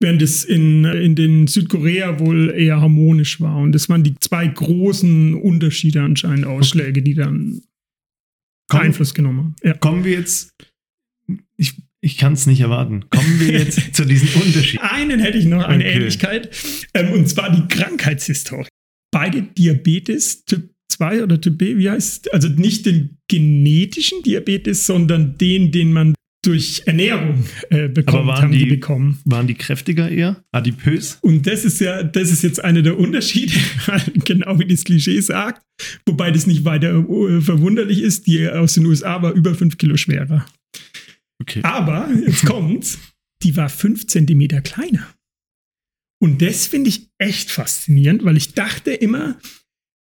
während 0.00 0.22
es 0.22 0.44
in, 0.44 0.84
in 0.84 1.14
den 1.16 1.46
Südkorea 1.46 2.20
wohl 2.20 2.50
eher 2.50 2.80
harmonisch 2.80 3.40
war. 3.40 3.56
Und 3.56 3.72
das 3.72 3.88
waren 3.88 4.04
die 4.04 4.14
zwei 4.20 4.46
großen 4.46 5.34
Unterschiede 5.34 6.02
anscheinend, 6.02 6.46
Ausschläge, 6.46 7.02
die 7.02 7.14
dann 7.14 7.62
Komm, 8.70 8.80
Einfluss 8.80 9.14
genommen 9.14 9.38
haben. 9.38 9.56
Ja. 9.64 9.72
kommen 9.74 10.04
wir 10.04 10.12
jetzt, 10.12 10.54
ich, 12.00 12.16
kann 12.16 12.32
es 12.34 12.46
nicht 12.46 12.60
erwarten, 12.60 13.04
kommen 13.10 13.40
wir 13.40 13.52
jetzt 13.58 13.80
zu 13.94 14.04
diesem 14.04 14.28
Unterschied. 14.40 14.80
Einen 14.80 15.20
hätte 15.20 15.38
ich 15.38 15.46
noch, 15.46 15.64
eine 15.64 15.84
Okay. 15.84 15.94
Ähnlichkeit, 15.96 16.50
ähm, 16.94 17.12
und 17.12 17.28
zwar 17.28 17.50
die 17.54 17.66
Krankheitshistorie. 17.68 18.68
Beide 19.12 19.42
Diabetes 19.42 20.44
Typ 20.44 20.70
2 20.92 21.22
oder 21.22 21.40
Typ 21.40 21.58
B, 21.58 21.76
wie 21.76 21.90
heißt 21.90 22.26
es? 22.26 22.32
Also 22.32 22.48
nicht 22.48 22.86
den 22.86 23.18
genetischen 23.28 24.22
Diabetes, 24.22 24.86
sondern 24.86 25.36
den, 25.38 25.70
den 25.72 25.92
man 25.92 26.14
durch 26.44 26.82
Ernährung 26.86 27.44
äh, 27.70 27.88
bekommt, 27.88 28.16
Aber 28.18 28.26
waren 28.28 28.52
die, 28.52 28.58
die- 28.58 28.66
bekommen. 28.66 29.18
Waren 29.24 29.46
die 29.48 29.54
kräftiger 29.54 30.08
eher? 30.08 30.42
Adipös? 30.52 31.18
Und 31.20 31.46
das 31.46 31.64
ist 31.64 31.80
ja, 31.80 32.02
das 32.04 32.30
ist 32.30 32.42
jetzt 32.42 32.62
einer 32.62 32.82
der 32.82 32.96
Unterschiede, 32.98 33.52
genau 34.24 34.58
wie 34.58 34.66
das 34.66 34.84
Klischee 34.84 35.20
sagt, 35.20 35.62
wobei 36.06 36.30
das 36.30 36.46
nicht 36.46 36.64
weiter 36.64 36.90
äh, 36.98 37.40
verwunderlich 37.40 38.00
ist. 38.02 38.26
Die 38.28 38.48
aus 38.48 38.74
den 38.74 38.86
USA 38.86 39.20
war 39.20 39.32
über 39.32 39.54
5 39.54 39.76
Kilo 39.78 39.96
schwerer. 39.96 40.46
Okay. 41.48 41.62
Aber 41.62 42.10
jetzt 42.12 42.44
kommt's, 42.44 42.98
die 43.42 43.56
war 43.56 43.68
5 43.68 44.06
Zentimeter 44.06 44.60
kleiner. 44.60 45.14
Und 46.20 46.42
das 46.42 46.66
finde 46.66 46.90
ich 46.90 47.08
echt 47.18 47.50
faszinierend, 47.50 48.24
weil 48.24 48.36
ich 48.36 48.52
dachte 48.52 48.90
immer, 48.90 49.38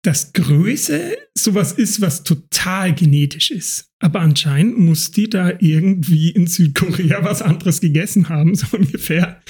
dass 0.02 0.32
Größe 0.32 1.16
sowas 1.34 1.72
ist, 1.72 2.00
was 2.00 2.24
total 2.24 2.94
genetisch 2.94 3.50
ist. 3.50 3.90
Aber 4.02 4.20
anscheinend 4.20 4.78
muss 4.78 5.10
die 5.12 5.30
da 5.30 5.52
irgendwie 5.60 6.30
in 6.30 6.46
Südkorea 6.46 7.22
was 7.22 7.42
anderes 7.42 7.80
gegessen 7.80 8.28
haben, 8.28 8.54
so 8.54 8.76
ungefähr. 8.76 9.42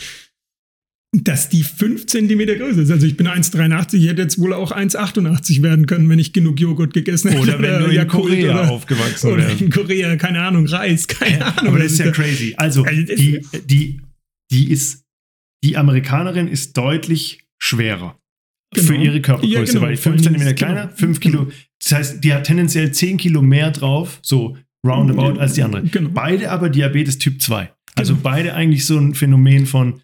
Dass 1.12 1.48
die 1.48 1.64
5 1.64 2.06
Zentimeter 2.06 2.54
größer 2.54 2.82
ist. 2.82 2.90
Also 2.90 3.04
ich 3.04 3.16
bin 3.16 3.26
1,83, 3.26 3.94
ich 3.94 4.08
hätte 4.08 4.22
jetzt 4.22 4.38
wohl 4.38 4.52
auch 4.52 4.70
1,88 4.70 5.60
werden 5.60 5.86
können, 5.86 6.08
wenn 6.08 6.20
ich 6.20 6.32
genug 6.32 6.60
Joghurt 6.60 6.94
gegessen 6.94 7.30
hätte. 7.30 7.42
Oder 7.42 7.60
wenn 7.60 7.80
du 7.80 7.86
in 7.90 8.06
Korea 8.06 8.50
oder- 8.60 8.70
aufgewachsen 8.70 9.26
oder 9.32 9.38
wärst. 9.48 9.60
in 9.60 9.70
Korea, 9.70 10.14
keine 10.16 10.40
Ahnung, 10.42 10.66
Reis, 10.66 11.08
keine 11.08 11.44
Ahnung. 11.44 11.68
Aber 11.74 11.78
das 11.80 11.92
ist 11.92 11.98
ja 11.98 12.12
crazy. 12.12 12.54
Also, 12.56 12.84
Also 12.84 13.02
die, 13.02 13.40
die, 13.66 14.00
die 14.52 14.70
ist, 14.70 15.02
die 15.64 15.76
Amerikanerin 15.76 16.46
ist 16.46 16.76
deutlich 16.76 17.40
schwerer 17.60 18.16
Genau. 18.72 18.86
für 18.86 18.94
ihre 18.94 19.20
Körpergröße, 19.20 19.52
Ja, 19.52 19.64
genau. 19.64 19.80
weil 19.80 19.96
Vor 19.96 20.12
5 20.12 20.14
allem 20.14 20.22
Zentimeter 20.22 20.50
ist- 20.50 20.56
kleiner, 20.58 20.82
genau. 20.86 20.96
5 20.96 21.18
Kilo. 21.20 21.50
Das 21.82 21.92
heißt, 21.92 22.22
die 22.24 22.32
hat 22.32 22.44
tendenziell 22.44 22.92
10 22.92 23.16
Kilo 23.16 23.42
mehr 23.42 23.72
drauf, 23.72 24.20
so 24.22 24.56
roundabout, 24.86 25.40
als 25.40 25.54
die 25.54 25.64
andere. 25.64 25.82
Genau. 25.82 26.10
Beide 26.14 26.52
aber 26.52 26.70
Diabetes 26.70 27.18
Typ 27.18 27.42
2. 27.42 27.68
Also 27.96 28.12
Genau. 28.12 28.22
beide 28.22 28.54
eigentlich 28.54 28.86
so 28.86 28.96
ein 28.96 29.14
Phänomen 29.16 29.66
von, 29.66 30.00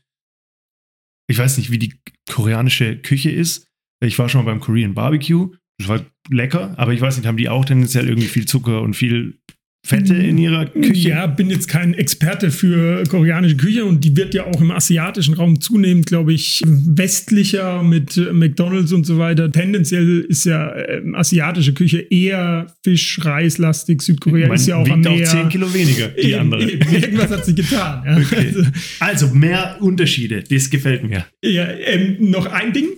ich 1.28 1.38
weiß 1.38 1.56
nicht, 1.58 1.70
wie 1.70 1.78
die 1.78 1.94
koreanische 2.30 2.96
Küche 2.96 3.30
ist. 3.30 3.66
Ich 4.00 4.18
war 4.18 4.28
schon 4.28 4.44
mal 4.44 4.50
beim 4.50 4.60
Korean 4.60 4.94
Barbecue. 4.94 5.50
Das 5.78 5.88
war 5.88 6.00
lecker, 6.30 6.74
aber 6.78 6.92
ich 6.92 7.00
weiß 7.00 7.16
nicht, 7.16 7.26
haben 7.26 7.36
die 7.36 7.48
auch 7.48 7.64
tendenziell 7.64 8.08
irgendwie 8.08 8.28
viel 8.28 8.46
Zucker 8.46 8.82
und 8.82 8.94
viel 8.94 9.38
Fette 9.86 10.14
in 10.14 10.36
ihrer 10.36 10.66
Küche? 10.66 11.10
Ja, 11.10 11.26
bin 11.28 11.48
jetzt 11.48 11.68
kein 11.68 11.94
Experte 11.94 12.50
für 12.50 13.04
koreanische 13.04 13.56
Küche 13.56 13.84
und 13.84 14.02
die 14.02 14.16
wird 14.16 14.34
ja 14.34 14.44
auch 14.46 14.60
im 14.60 14.70
asiatischen 14.72 15.34
Raum 15.34 15.60
zunehmend, 15.60 16.06
glaube 16.06 16.32
ich, 16.32 16.62
westlicher 16.66 17.82
mit 17.82 18.16
äh, 18.16 18.32
McDonalds 18.32 18.92
und 18.92 19.04
so 19.06 19.18
weiter. 19.18 19.50
Tendenziell 19.52 20.20
ist 20.28 20.44
ja 20.44 20.74
ähm, 20.74 21.14
asiatische 21.14 21.72
Küche 21.72 21.98
eher 22.00 22.66
Fisch, 22.82 23.20
Reislastig. 23.24 24.02
Südkorea 24.02 24.48
Man 24.48 24.56
ist 24.56 24.66
ja 24.66 24.76
auch 24.76 24.88
am 24.88 25.00
Meer. 25.02 25.12
auch 25.28 25.30
10 25.42 25.48
Kilo 25.50 25.72
weniger, 25.72 26.08
die 26.08 26.32
Eben, 26.32 26.40
andere. 26.40 26.70
eben. 26.70 26.92
Irgendwas 26.92 27.30
hat 27.30 27.44
sie 27.46 27.54
getan. 27.54 28.02
Ja. 28.04 28.16
Okay. 28.18 28.36
Also, 28.56 29.26
Also 29.26 29.34
mehr 29.34 29.76
Unterschiede, 29.80 30.42
das 30.42 30.68
gefällt 30.70 31.04
mir. 31.08 31.26
Ja, 31.44 31.68
ähm, 31.70 32.16
noch 32.30 32.46
ein 32.46 32.72
Ding. 32.72 32.88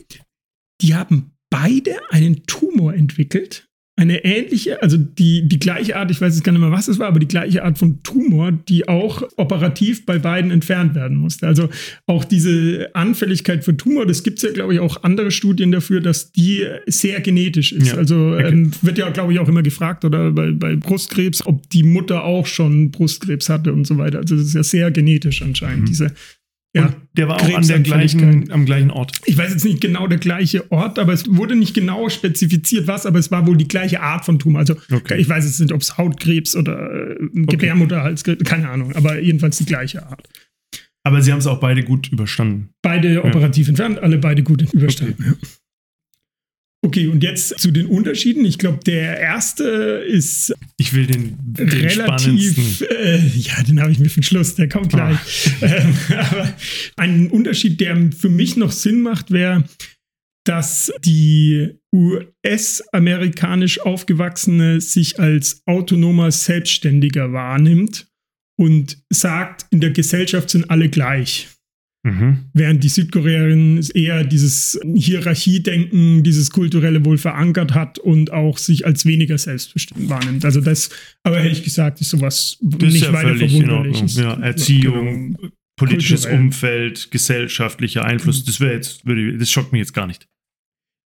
Die 0.80 0.94
haben 0.94 1.32
beide 1.50 1.96
einen 2.10 2.44
Tumor 2.46 2.94
entwickelt. 2.94 3.67
Eine 3.98 4.24
ähnliche, 4.24 4.80
also 4.80 4.96
die, 4.96 5.48
die 5.48 5.58
gleiche 5.58 5.96
Art, 5.96 6.08
ich 6.12 6.20
weiß 6.20 6.32
jetzt 6.36 6.44
gar 6.44 6.52
nicht 6.52 6.60
mehr, 6.60 6.70
was 6.70 6.86
es 6.86 7.00
war, 7.00 7.08
aber 7.08 7.18
die 7.18 7.26
gleiche 7.26 7.64
Art 7.64 7.78
von 7.78 8.00
Tumor, 8.04 8.52
die 8.52 8.86
auch 8.86 9.22
operativ 9.36 10.06
bei 10.06 10.20
beiden 10.20 10.52
entfernt 10.52 10.94
werden 10.94 11.16
musste. 11.16 11.48
Also 11.48 11.68
auch 12.06 12.24
diese 12.24 12.90
Anfälligkeit 12.94 13.64
für 13.64 13.76
Tumor, 13.76 14.06
das 14.06 14.22
gibt 14.22 14.38
es 14.38 14.44
ja, 14.44 14.52
glaube 14.52 14.72
ich, 14.74 14.78
auch 14.78 15.02
andere 15.02 15.32
Studien 15.32 15.72
dafür, 15.72 16.00
dass 16.00 16.30
die 16.30 16.64
sehr 16.86 17.20
genetisch 17.20 17.72
ist. 17.72 17.88
Ja, 17.88 17.94
Also 17.96 18.34
okay. 18.34 18.46
ähm, 18.46 18.70
wird 18.82 18.98
ja, 18.98 19.10
glaube 19.10 19.32
ich, 19.32 19.40
auch 19.40 19.48
immer 19.48 19.62
gefragt 19.62 20.04
oder 20.04 20.30
bei, 20.30 20.52
bei 20.52 20.76
Brustkrebs, 20.76 21.44
ob 21.44 21.68
die 21.70 21.82
Mutter 21.82 22.22
auch 22.22 22.46
schon 22.46 22.92
Brustkrebs 22.92 23.48
hatte 23.48 23.72
und 23.72 23.84
so 23.84 23.98
weiter. 23.98 24.18
Also 24.18 24.36
das 24.36 24.44
ist 24.44 24.54
ja 24.54 24.62
sehr 24.62 24.90
genetisch 24.92 25.42
anscheinend, 25.42 25.82
Mhm. 25.82 25.86
diese 25.86 26.12
ja, 26.78 26.86
Und 26.86 26.96
der 27.16 27.28
war 27.28 27.36
auch 27.40 27.54
an 27.54 27.66
der 27.66 27.80
gleichen, 27.80 28.50
am 28.52 28.64
gleichen 28.64 28.90
Ort. 28.90 29.12
ich 29.26 29.36
weiß 29.36 29.50
jetzt 29.50 29.64
nicht 29.64 29.80
genau 29.80 30.06
der 30.06 30.18
gleiche 30.18 30.70
Ort, 30.70 30.98
aber 30.98 31.12
es 31.12 31.24
wurde 31.28 31.56
nicht 31.56 31.74
genau 31.74 32.08
spezifiziert, 32.08 32.86
was, 32.86 33.06
aber 33.06 33.18
es 33.18 33.30
war 33.30 33.46
wohl 33.46 33.56
die 33.56 33.68
gleiche 33.68 34.00
Art 34.00 34.24
von 34.24 34.38
Tumor. 34.38 34.60
Also 34.60 34.76
Okay. 34.90 35.16
ich 35.18 35.28
weiß 35.28 35.44
jetzt 35.44 35.60
nicht, 35.60 35.72
ob 35.72 35.80
es 35.80 35.98
Hautkrebs 35.98 36.56
oder 36.56 36.90
äh, 36.90 37.16
Gebärmutterhalskrebs, 37.32 38.44
keine 38.44 38.68
Ahnung, 38.70 38.92
aber 38.94 39.20
jedenfalls 39.20 39.58
die 39.58 39.64
gleiche 39.66 40.06
Art. 40.06 40.28
Aber 41.04 41.22
sie 41.22 41.32
haben 41.32 41.38
es 41.38 41.46
auch 41.46 41.60
beide 41.60 41.82
gut 41.84 42.08
überstanden. 42.12 42.70
Beide 42.82 43.24
operativ 43.24 43.68
entfernt, 43.68 43.98
alle 43.98 44.18
beide 44.18 44.42
gut 44.42 44.62
überstanden. 44.72 45.24
Ja. 45.26 45.32
Okay, 46.84 47.08
und 47.08 47.24
jetzt 47.24 47.58
zu 47.58 47.72
den 47.72 47.86
Unterschieden. 47.86 48.44
Ich 48.44 48.58
glaube, 48.58 48.78
der 48.84 49.18
erste 49.18 49.64
ist 49.64 50.54
Ich 50.76 50.94
will 50.94 51.06
den, 51.06 51.36
den 51.40 51.68
relativ, 51.68 52.82
äh, 52.82 53.26
ja, 53.36 53.62
den 53.64 53.80
habe 53.80 53.90
ich 53.90 53.98
mir 53.98 54.08
für 54.08 54.20
den 54.20 54.22
Schluss, 54.24 54.54
der 54.54 54.68
kommt 54.68 54.90
gleich. 54.90 55.18
Ähm, 55.60 55.94
aber 56.08 56.54
ein 56.96 57.30
Unterschied, 57.30 57.80
der 57.80 58.12
für 58.12 58.28
mich 58.28 58.56
noch 58.56 58.70
Sinn 58.70 59.00
macht, 59.00 59.32
wäre, 59.32 59.64
dass 60.44 60.92
die 61.04 61.78
US-amerikanisch 61.92 63.80
aufgewachsene 63.80 64.80
sich 64.80 65.18
als 65.18 65.62
autonomer 65.66 66.30
Selbstständiger 66.30 67.32
wahrnimmt 67.32 68.06
und 68.58 68.98
sagt, 69.10 69.66
in 69.70 69.80
der 69.80 69.90
Gesellschaft 69.90 70.50
sind 70.50 70.70
alle 70.70 70.88
gleich. 70.88 71.48
Mhm. 72.04 72.44
Während 72.54 72.84
die 72.84 72.88
Südkoreanerin 72.88 73.84
eher 73.94 74.22
dieses 74.24 74.78
Hierarchiedenken, 74.94 76.22
dieses 76.22 76.50
kulturelle 76.50 77.04
wohl 77.04 77.18
verankert 77.18 77.74
hat 77.74 77.98
und 77.98 78.32
auch 78.32 78.56
sich 78.56 78.86
als 78.86 79.04
weniger 79.04 79.36
selbstbestimmt 79.36 80.08
wahrnimmt. 80.08 80.44
Also 80.44 80.60
das, 80.60 80.90
aber 81.24 81.40
hätte 81.40 81.52
ich 81.52 81.64
gesagt, 81.64 82.00
ist 82.00 82.10
sowas 82.10 82.58
Das 82.60 82.92
nicht 82.92 83.04
ja 83.04 83.12
weiter 83.12 83.36
verwunderlich. 83.36 83.96
Ordnung. 83.96 84.22
Ja, 84.24 84.40
Erziehung, 84.40 85.36
Genau. 85.36 85.48
politisches 85.76 86.22
Kulturell. 86.22 86.44
Umfeld, 86.46 87.10
gesellschaftlicher 87.10 88.04
Einfluss. 88.04 88.44
Das 88.44 88.60
wäre 88.60 88.74
jetzt, 88.74 89.04
würde, 89.04 89.36
das 89.36 89.50
schockt 89.50 89.72
mich 89.72 89.80
jetzt 89.80 89.92
gar 89.94 90.06
nicht. 90.06 90.26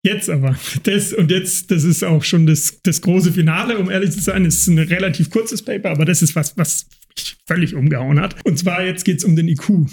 Jetzt 0.03 0.31
aber, 0.31 0.59
das 0.85 1.13
und 1.13 1.31
jetzt, 1.31 1.71
das 1.71 1.85
ist 1.85 2.03
auch 2.05 2.25
schon 2.25 2.47
das, 2.47 2.81
das 2.83 3.03
große 3.03 3.33
Finale, 3.33 3.79
um 3.79 3.91
ehrlich 3.91 4.13
zu 4.13 4.21
sein. 4.21 4.47
Es 4.47 4.59
ist 4.61 4.67
ein 4.69 4.79
relativ 4.79 5.29
kurzes 5.31 5.63
Paper, 5.63 5.91
aber 5.91 6.05
das 6.07 6.23
ist 6.23 6.35
was, 6.35 6.57
was 6.57 6.87
mich 7.15 7.37
völlig 7.47 7.75
umgehauen 7.75 8.19
hat. 8.19 8.35
Und 8.45 8.59
zwar 8.59 8.83
jetzt 8.85 9.05
geht 9.05 9.19
es 9.19 9.25
um 9.25 9.37
den 9.37 9.47
IQ. 9.49 9.87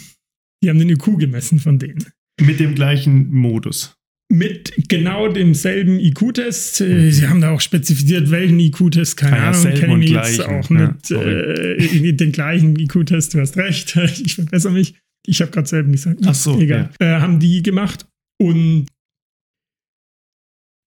Die 0.63 0.69
haben 0.69 0.79
den 0.79 0.89
IQ 0.89 1.17
gemessen 1.19 1.59
von 1.59 1.79
denen. 1.79 2.05
Mit 2.41 2.59
dem 2.59 2.75
gleichen 2.75 3.31
Modus. 3.33 3.95
Mit 4.29 4.73
genau 4.89 5.29
demselben 5.29 5.99
IQ-Test. 5.99 6.81
Äh, 6.81 7.11
Sie 7.11 7.27
haben 7.27 7.39
da 7.39 7.51
auch 7.51 7.61
spezifiziert, 7.61 8.29
welchen 8.29 8.59
IQ-Test, 8.59 9.15
keine 9.15 9.37
Ah 9.37 9.51
ja, 9.53 9.59
Ahnung, 9.59 9.73
kenne 9.73 9.93
und 9.93 10.01
ich 10.01 10.09
jetzt 10.11 10.35
gleichen. 10.35 10.51
auch 10.51 10.69
Ja, 10.69 10.87
mit 10.91 11.11
äh, 11.11 12.13
den 12.13 12.31
gleichen 12.33 12.77
IQ-Test, 12.77 13.33
du 13.33 13.39
hast 13.39 13.55
recht, 13.57 13.95
ich 14.25 14.35
verbessere 14.35 14.73
mich. 14.73 14.95
Ich 15.25 15.41
habe 15.41 15.51
gerade 15.51 15.67
selben 15.67 15.91
gesagt. 15.93 16.19
Ach 16.25 16.35
so, 16.35 16.59
Egal. 16.59 16.89
Äh, 16.99 17.05
haben 17.19 17.39
die 17.39 17.63
gemacht 17.63 18.05
und 18.41 18.87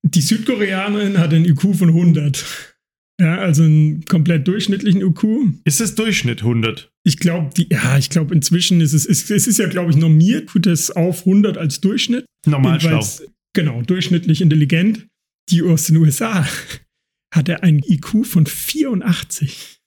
die 0.03 0.21
Südkoreanerin 0.21 1.17
hat 1.17 1.33
einen 1.33 1.45
IQ 1.45 1.75
von 1.75 1.89
100. 1.89 2.77
Ja, 3.19 3.37
also 3.37 3.63
einen 3.63 4.03
komplett 4.05 4.47
durchschnittlichen 4.47 5.01
IQ. 5.01 5.23
Ist 5.63 5.79
es 5.81 5.95
Durchschnitt 5.95 6.39
100? 6.41 6.90
Ich 7.03 7.17
glaube, 7.17 7.51
die, 7.55 7.67
ja, 7.71 7.97
ich 7.97 8.09
glaube, 8.09 8.33
inzwischen 8.35 8.79
ist 8.79 8.93
es, 8.93 9.05
ist, 9.05 9.31
es 9.31 9.47
ist 9.47 9.57
ja, 9.57 9.67
glaube 9.67 9.91
ich, 9.91 9.97
normiert, 9.97 10.49
tut 10.49 10.67
es 10.67 10.91
auf 10.91 11.21
100 11.21 11.57
als 11.57 11.81
Durchschnitt. 11.81 12.25
Normal 12.45 12.79
schlau. 12.79 13.05
Genau, 13.53 13.81
durchschnittlich 13.81 14.41
intelligent. 14.41 15.07
Die 15.49 15.63
aus 15.63 15.87
den 15.87 15.97
USA 15.97 16.47
hatte 17.33 17.63
einen 17.63 17.79
IQ 17.79 18.25
von 18.25 18.45
84. 18.45 19.81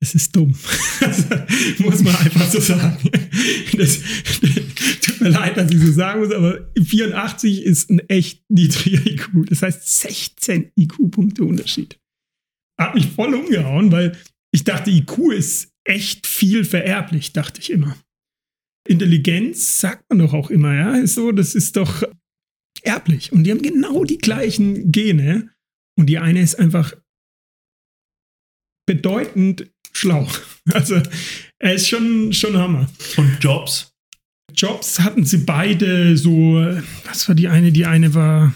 Das 0.00 0.16
ist 0.16 0.34
dumm. 0.34 0.52
Also, 1.00 1.22
muss 1.78 2.02
man 2.02 2.16
einfach 2.16 2.50
so 2.50 2.58
sagen. 2.58 3.08
Das, 3.78 4.00
tut 5.00 5.20
mir 5.20 5.28
leid, 5.28 5.56
dass 5.56 5.70
ich 5.70 5.78
so 5.78 5.92
sagen 5.92 6.20
muss, 6.20 6.34
aber 6.34 6.68
84 6.76 7.62
ist 7.62 7.88
ein 7.88 8.00
echt 8.08 8.42
niedriger 8.48 9.06
IQ. 9.06 9.46
Das 9.48 9.62
heißt 9.62 10.00
16 10.00 10.72
IQ-Punkte 10.76 11.44
Unterschied. 11.44 12.00
Hat 12.80 12.96
mich 12.96 13.06
voll 13.06 13.32
umgehauen, 13.32 13.92
weil 13.92 14.18
ich 14.52 14.64
dachte, 14.64 14.90
IQ 14.90 15.32
ist 15.32 15.71
echt 15.84 16.26
viel 16.26 16.64
vererblich, 16.64 17.32
dachte 17.32 17.60
ich 17.60 17.70
immer. 17.70 17.96
Intelligenz 18.88 19.78
sagt 19.78 20.04
man 20.08 20.18
doch 20.18 20.32
auch 20.32 20.50
immer, 20.50 20.74
ja, 20.74 20.96
ist 20.96 21.14
so, 21.14 21.32
das 21.32 21.54
ist 21.54 21.76
doch 21.76 22.02
erblich. 22.82 23.32
Und 23.32 23.44
die 23.44 23.50
haben 23.50 23.62
genau 23.62 24.04
die 24.04 24.18
gleichen 24.18 24.90
Gene. 24.90 25.50
Und 25.98 26.06
die 26.06 26.18
eine 26.18 26.40
ist 26.40 26.58
einfach 26.58 26.94
bedeutend 28.86 29.70
schlau. 29.92 30.28
Also, 30.70 31.02
er 31.58 31.74
ist 31.74 31.88
schon, 31.88 32.32
schon 32.32 32.56
Hammer. 32.56 32.88
Und 33.16 33.38
Jobs? 33.40 33.92
Jobs 34.54 35.00
hatten 35.00 35.24
sie 35.24 35.38
beide 35.38 36.16
so, 36.16 36.54
was 37.04 37.26
war 37.26 37.34
die 37.34 37.48
eine? 37.48 37.72
Die 37.72 37.84
eine 37.84 38.14
war 38.14 38.54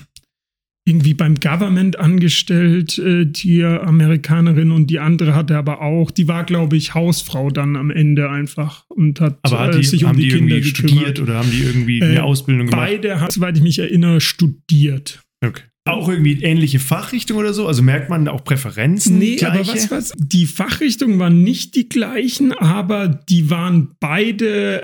irgendwie 0.88 1.14
beim 1.14 1.35
Government 1.35 1.99
angestellt, 1.99 2.96
äh, 2.99 3.27
die 3.27 3.64
Amerikanerin, 3.64 4.70
und 4.70 4.88
die 4.88 5.01
andere 5.01 5.35
hatte 5.35 5.57
aber 5.57 5.83
auch, 5.83 6.12
die 6.12 6.29
war, 6.29 6.44
glaube 6.44 6.77
ich, 6.77 6.94
Hausfrau 6.94 7.51
dann 7.51 7.75
am 7.77 7.90
Ende 7.90 8.31
einfach 8.31 8.85
und 8.88 9.20
hat, 9.20 9.38
Aber 9.42 9.59
hat 9.59 9.75
äh, 9.75 9.79
die, 9.79 9.85
sich 9.85 10.05
um 10.05 10.16
die, 10.16 10.22
die 10.22 10.29
Kinder 10.29 10.55
irgendwie 10.55 10.70
gekümmert. 10.70 10.92
studiert 10.94 11.20
oder 11.20 11.35
haben 11.38 11.51
die 11.51 11.62
irgendwie 11.62 11.99
Äh, 11.99 12.05
eine 12.05 12.22
Ausbildung 12.22 12.66
gemacht? 12.66 12.87
Beide 12.87 13.20
haben, 13.20 13.31
soweit 13.31 13.57
ich 13.57 13.62
mich 13.64 13.81
erinnere, 13.81 14.20
studiert. 14.20 15.20
Okay. 15.44 15.62
Auch 15.88 16.09
irgendwie 16.09 16.42
ähnliche 16.42 16.81
Fachrichtung 16.81 17.37
oder 17.37 17.53
so? 17.53 17.66
Also 17.68 17.83
merkt 17.83 18.11
man 18.11 18.27
auch 18.27 18.42
Präferenzen? 18.42 19.18
Nee, 19.18 19.38
aber 19.44 19.62
gleiche? 19.62 19.72
was, 19.72 19.90
was? 19.90 20.12
Die 20.16 20.46
Fachrichtungen 20.46 21.18
waren 21.20 21.42
nicht 21.42 21.77
die 21.77 21.88
gleichen, 21.88 22.53
aber 22.53 23.07
die 23.07 23.51
waren 23.51 23.90
beide 24.01 24.83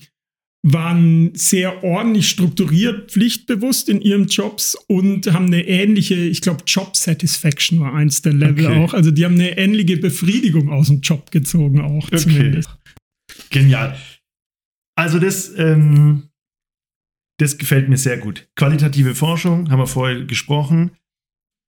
waren 0.64 1.34
sehr 1.34 1.82
ordentlich 1.82 2.28
strukturiert, 2.28 3.10
pflichtbewusst 3.10 3.88
in 3.88 4.00
ihren 4.00 4.28
Jobs 4.28 4.76
und 4.86 5.32
haben 5.32 5.46
eine 5.46 5.66
ähnliche, 5.66 6.14
ich 6.14 6.40
glaube, 6.40 6.62
Job 6.66 6.96
Satisfaction 6.96 7.80
war 7.80 7.94
eins 7.94 8.22
der 8.22 8.32
Level 8.32 8.66
Okay. 8.66 8.76
auch. 8.78 8.94
Also 8.94 9.10
die 9.10 9.24
haben 9.24 9.34
eine 9.34 9.58
ähnliche 9.58 9.96
Befriedigung 9.96 10.70
aus 10.70 10.86
dem 10.86 11.00
Job 11.00 11.32
gezogen 11.32 11.80
auch 11.80 12.06
Okay. 12.06 12.16
zumindest. 12.18 12.70
Genial. 13.50 13.96
Also 14.96 15.18
das, 15.18 15.52
ähm, 15.58 16.28
das 17.40 17.58
gefällt 17.58 17.88
mir 17.88 17.96
sehr 17.96 18.18
gut. 18.18 18.48
Qualitative 18.54 19.16
Forschung, 19.16 19.68
haben 19.68 19.80
wir 19.80 19.86
vorher 19.88 20.24
gesprochen. 20.26 20.92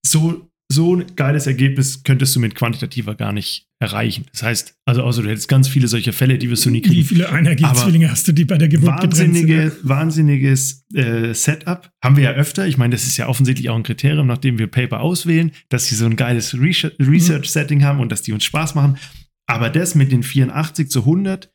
So, 0.07 0.49
so 0.73 0.97
ein 0.97 1.15
geiles 1.15 1.47
Ergebnis 1.47 2.03
könntest 2.05 2.35
du 2.35 2.41
mit 2.41 2.55
quantitativer 2.55 3.15
gar 3.15 3.33
nicht 3.33 3.69
erreichen. 3.81 4.25
Das 4.33 4.43
heißt, 4.43 4.77
also 4.87 5.03
außer 5.03 5.23
du 5.23 5.29
hättest 5.29 5.47
ganz 5.49 5.69
viele 5.69 5.89
solcher 5.89 6.13
Fälle, 6.15 6.39
die 6.39 6.49
wirst 6.49 6.65
du 6.65 6.71
nie 6.71 6.79
Wie 6.79 6.89
kriegen. 6.89 7.05
viele 7.05 7.29
Einergie-Zwillinge 7.29 8.11
hast 8.11 8.27
du, 8.27 8.33
die 8.33 8.47
bei 8.47 8.57
der 8.57 8.69
Geburt 8.69 8.95
getrennt 9.01 9.15
sind? 9.15 9.35
Wahnsinnige, 9.35 9.77
wahnsinniges 9.83 10.87
äh, 10.95 11.35
Setup. 11.35 11.91
Haben 12.03 12.17
wir 12.17 12.25
ja 12.25 12.31
öfter. 12.33 12.67
Ich 12.67 12.79
meine, 12.79 12.93
das 12.95 13.05
ist 13.05 13.19
ja 13.19 13.29
offensichtlich 13.29 13.69
auch 13.69 13.77
ein 13.77 13.83
Kriterium, 13.83 14.27
nachdem 14.27 14.59
wir 14.59 14.67
Paper 14.67 15.01
auswählen, 15.01 15.53
dass 15.69 15.87
sie 15.87 15.97
so 15.97 16.07
ein 16.07 16.17
geiles 16.17 16.55
Research- 16.55 16.97
Research-Setting 16.99 17.85
haben 17.85 18.01
und 18.01 18.11
dass 18.11 18.23
die 18.23 18.33
uns 18.33 18.45
Spaß 18.45 18.75
machen. 18.75 18.97
Aber 19.47 19.69
das 19.69 19.95
mit 19.95 20.13
den 20.13 20.23
84 20.23 20.89
zu 20.91 21.01
100, 21.01 21.53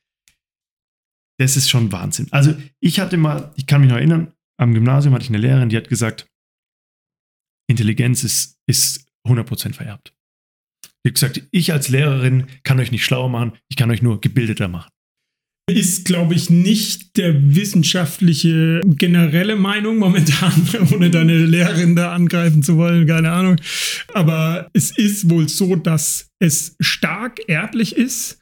das 1.39 1.57
ist 1.57 1.67
schon 1.69 1.91
Wahnsinn. 1.91 2.27
Also 2.29 2.55
ich 2.79 2.99
hatte 2.99 3.17
mal, 3.17 3.51
ich 3.55 3.65
kann 3.65 3.81
mich 3.81 3.89
noch 3.89 3.97
erinnern, 3.97 4.33
am 4.59 4.73
Gymnasium 4.75 5.15
hatte 5.15 5.23
ich 5.23 5.29
eine 5.29 5.39
Lehrerin, 5.39 5.69
die 5.69 5.77
hat 5.77 5.89
gesagt, 5.89 6.27
Intelligenz 7.67 8.23
ist, 8.23 8.58
ist 8.69 9.05
100% 9.27 9.73
vererbt. 9.73 10.13
Hat 11.05 11.13
gesagt, 11.13 11.47
ich 11.51 11.73
als 11.73 11.89
Lehrerin 11.89 12.47
kann 12.63 12.79
euch 12.79 12.91
nicht 12.91 13.03
schlauer 13.03 13.29
machen, 13.29 13.53
ich 13.69 13.75
kann 13.75 13.89
euch 13.91 14.01
nur 14.01 14.21
gebildeter 14.21 14.67
machen. 14.67 14.89
Ist, 15.71 16.05
glaube 16.05 16.33
ich, 16.33 16.49
nicht 16.49 17.17
der 17.17 17.55
wissenschaftliche 17.55 18.81
generelle 18.83 19.55
Meinung 19.55 19.97
momentan, 19.97 20.67
ohne 20.93 21.11
deine 21.11 21.45
Lehrerin 21.45 21.95
da 21.95 22.13
angreifen 22.13 22.63
zu 22.63 22.77
wollen, 22.77 23.05
keine 23.05 23.31
Ahnung. 23.31 23.57
Aber 24.13 24.69
es 24.73 24.95
ist 24.97 25.29
wohl 25.29 25.47
so, 25.47 25.75
dass 25.75 26.29
es 26.39 26.75
stark 26.79 27.39
erblich 27.47 27.95
ist, 27.95 28.41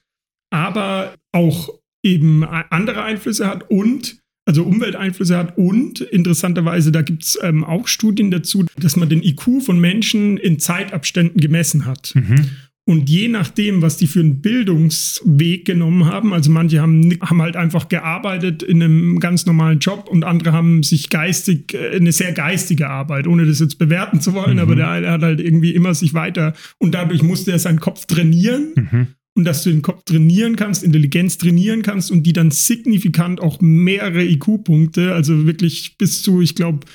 aber 0.54 1.16
auch 1.34 1.70
eben 2.04 2.46
andere 2.46 3.04
Einflüsse 3.04 3.48
hat 3.48 3.70
und 3.70 4.20
also 4.48 4.64
Umwelteinflüsse 4.64 5.38
hat 5.38 5.58
und 5.58 6.02
interessanterweise, 6.02 6.92
da 6.92 7.02
gibt 7.02 7.24
es 7.24 7.38
ähm, 7.44 7.64
auch 7.64 7.88
Studien 7.88 8.32
dazu, 8.32 8.66
dass 8.80 8.96
man 8.96 9.10
den 9.10 9.22
IQ 9.22 9.62
von 9.64 9.80
Menschen 9.80 10.38
in 10.38 10.58
Zeitabständen 10.58 11.40
gemessen 11.40 11.86
hat. 11.86 12.14
Mhm. 12.16 12.50
Und 12.90 13.10
je 13.10 13.28
nachdem, 13.28 13.82
was 13.82 13.98
die 13.98 14.08
für 14.08 14.22
einen 14.22 14.40
Bildungsweg 14.42 15.66
genommen 15.66 16.06
haben, 16.06 16.32
also 16.34 16.50
manche 16.50 16.82
haben, 16.82 17.18
haben 17.20 17.42
halt 17.42 17.58
einfach 17.58 17.90
gearbeitet 17.90 18.64
in 18.64 18.82
einem 18.82 19.20
ganz 19.20 19.46
normalen 19.46 19.80
Job 19.80 20.08
und 20.10 20.24
andere 20.24 20.54
haben 20.54 20.84
sich 20.84 21.10
geistig, 21.10 21.74
äh, 21.74 21.98
eine 21.98 22.14
sehr 22.14 22.32
geistige 22.32 22.90
Arbeit, 22.90 23.28
ohne 23.28 23.46
das 23.46 23.60
jetzt 23.60 23.78
bewerten 23.78 24.22
zu 24.22 24.34
wollen, 24.34 24.54
Mhm. 24.54 24.60
aber 24.60 24.76
der 24.76 24.90
eine 24.90 25.12
hat 25.12 25.22
halt 25.22 25.42
irgendwie 25.42 25.72
immer 25.76 25.94
sich 25.94 26.14
weiter 26.14 26.54
und 26.78 26.96
dadurch 26.96 27.22
musste 27.24 27.52
er 27.52 27.60
seinen 27.60 27.82
Kopf 27.82 28.06
trainieren 28.06 28.72
Mhm. 28.78 29.08
Und 29.38 29.46
dass 29.46 29.64
du 29.64 29.70
den 29.70 29.84
Kopf 29.84 30.04
trainieren 30.04 30.56
kannst, 30.56 30.84
Intelligenz 30.84 31.38
trainieren 31.38 31.84
kannst 31.84 32.12
und 32.12 32.24
die 32.24 32.34
dann 32.34 32.50
signifikant 32.50 33.40
auch 33.40 33.62
mehrere 33.62 34.26
IQ-Punkte, 34.26 35.14
also 35.14 35.46
wirklich 35.46 35.96
bis 35.98 36.24
zu, 36.24 36.42
ich 36.42 36.56
glaube, 36.56 36.88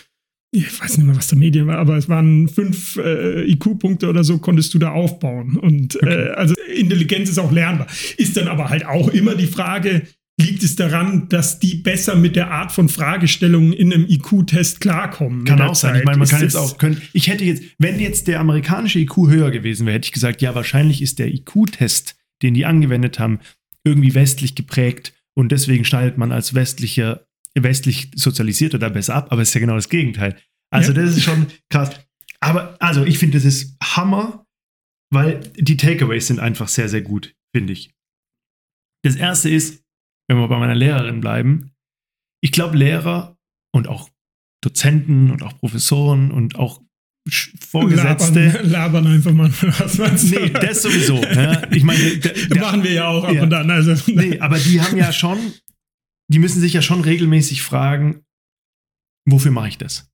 ich 0.54 0.80
weiß 0.80 0.98
nicht 0.98 1.06
mehr, 1.06 1.16
was 1.16 1.28
der 1.28 1.38
Medien 1.38 1.66
war, 1.68 1.78
aber 1.78 1.96
es 1.96 2.08
waren 2.08 2.48
fünf 2.48 2.96
äh, 2.96 3.48
IQ-Punkte 3.50 4.08
oder 4.08 4.24
so, 4.24 4.38
konntest 4.38 4.74
du 4.74 4.78
da 4.78 4.90
aufbauen. 4.90 5.56
Und 5.56 6.02
äh, 6.02 6.32
also 6.34 6.54
Intelligenz 6.76 7.30
ist 7.30 7.38
auch 7.38 7.52
lernbar. 7.52 7.86
Ist 8.18 8.36
dann 8.36 8.48
aber 8.48 8.68
halt 8.68 8.84
auch 8.84 9.08
immer 9.08 9.34
die 9.34 9.46
Frage, 9.46 10.02
liegt 10.38 10.62
es 10.62 10.76
daran, 10.76 11.28
dass 11.28 11.58
die 11.58 11.76
besser 11.76 12.16
mit 12.16 12.36
der 12.36 12.50
Art 12.50 12.72
von 12.72 12.88
Fragestellungen 12.88 13.72
in 13.72 13.92
einem 13.92 14.06
IQ-Test 14.06 14.80
klarkommen? 14.80 15.44
Kann 15.44 15.60
auch 15.62 15.74
sein. 15.74 15.92
Zeit? 15.92 16.00
Ich 16.00 16.06
meine, 16.06 16.18
man 16.18 16.24
Ist 16.24 16.30
kann 16.30 16.42
jetzt 16.42 16.56
auch 16.56 16.76
können. 16.76 17.00
Ich 17.12 17.28
hätte 17.28 17.44
jetzt, 17.44 17.62
wenn 17.78 18.00
jetzt 18.00 18.26
der 18.26 18.40
amerikanische 18.40 18.98
IQ 18.98 19.28
höher 19.28 19.50
gewesen 19.50 19.86
wäre, 19.86 19.94
hätte 19.94 20.06
ich 20.06 20.12
gesagt, 20.12 20.42
ja, 20.42 20.54
wahrscheinlich 20.54 21.00
ist 21.00 21.18
der 21.18 21.32
IQ-Test, 21.32 22.16
den 22.42 22.54
die 22.54 22.66
angewendet 22.66 23.18
haben, 23.18 23.40
irgendwie 23.84 24.14
westlich 24.14 24.54
geprägt 24.54 25.12
und 25.34 25.50
deswegen 25.52 25.84
schneidet 25.84 26.18
man 26.18 26.32
als 26.32 26.54
westlicher, 26.54 27.26
westlich 27.54 28.10
sozialisierter 28.14 28.78
da 28.78 28.88
besser 28.88 29.14
ab, 29.14 29.32
aber 29.32 29.42
es 29.42 29.48
ist 29.48 29.54
ja 29.54 29.60
genau 29.60 29.74
das 29.74 29.88
Gegenteil. 29.88 30.38
Also, 30.70 30.92
Ja. 30.92 31.02
das 31.02 31.16
ist 31.16 31.22
schon 31.24 31.46
krass. 31.70 31.90
Aber, 32.40 32.76
also, 32.80 33.04
ich 33.04 33.18
finde, 33.18 33.36
das 33.38 33.44
ist 33.44 33.76
Hammer, 33.82 34.46
weil 35.12 35.40
die 35.56 35.76
Takeaways 35.76 36.26
sind 36.26 36.40
einfach 36.40 36.68
sehr, 36.68 36.88
sehr 36.88 37.02
gut, 37.02 37.34
finde 37.54 37.72
ich. 37.74 37.92
Das 39.04 39.16
erste 39.16 39.50
ist, 39.50 39.82
wenn 40.28 40.38
wir 40.38 40.48
bei 40.48 40.58
meiner 40.58 40.74
Lehrerin 40.74 41.20
bleiben, 41.20 41.72
ich 42.42 42.52
glaube, 42.52 42.76
Lehrer 42.76 43.36
und 43.74 43.86
auch 43.88 44.08
Dozenten 44.62 45.30
und 45.30 45.42
auch 45.42 45.58
Professoren 45.58 46.30
und 46.30 46.56
auch 46.56 46.80
Vorgesetzte. 47.28 48.46
Labern, 48.46 48.70
labern 48.70 49.06
einfach 49.06 49.32
mal, 49.32 49.50
was 49.52 49.96
du? 49.96 50.40
Nee, 50.40 50.50
das 50.50 50.82
sowieso. 50.82 51.22
Ja. 51.22 51.70
Ich 51.72 51.84
meine, 51.84 52.16
der, 52.18 52.32
der, 52.32 52.60
machen 52.60 52.82
wir 52.82 52.92
ja 52.92 53.08
auch 53.08 53.24
ab 53.24 53.34
Ja. 53.34 53.42
und 53.44 53.54
an. 53.54 53.70
Also, 53.70 53.94
nee, 54.12 54.38
aber 54.40 54.58
die 54.58 54.80
haben 54.80 54.96
ja 54.96 55.12
schon, 55.12 55.38
die 56.28 56.38
müssen 56.40 56.60
sich 56.60 56.72
ja 56.72 56.82
schon 56.82 57.00
regelmäßig 57.00 57.62
fragen, 57.62 58.24
wofür 59.28 59.52
mache 59.52 59.68
ich 59.68 59.78
das? 59.78 60.10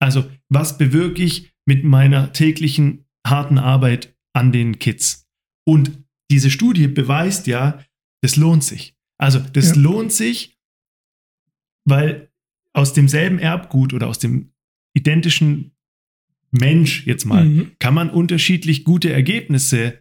Also, 0.00 0.30
was 0.48 0.78
bewirke 0.78 1.22
ich 1.22 1.52
mit 1.66 1.82
meiner 1.84 2.32
täglichen 2.32 3.04
harten 3.26 3.58
Arbeit 3.58 4.14
an 4.32 4.52
den 4.52 4.78
Kids? 4.78 5.26
Und 5.66 6.04
diese 6.30 6.50
Studie 6.50 6.86
beweist 6.86 7.46
ja, 7.48 7.84
das 8.22 8.36
lohnt 8.36 8.62
sich. 8.62 8.94
Also, 9.18 9.40
das 9.40 9.70
Ja. 9.70 9.74
lohnt 9.82 10.12
sich, 10.12 10.56
weil 11.84 12.30
aus 12.72 12.92
demselben 12.92 13.38
Erbgut 13.38 13.92
oder 13.92 14.06
aus 14.08 14.18
dem 14.20 14.52
identischen 14.96 15.72
Mensch 16.54 17.06
jetzt 17.06 17.24
mal 17.24 17.44
Mhm. 17.44 17.70
kann 17.78 17.94
man 17.94 18.10
unterschiedlich 18.10 18.84
gute 18.84 19.12
Ergebnisse 19.12 19.98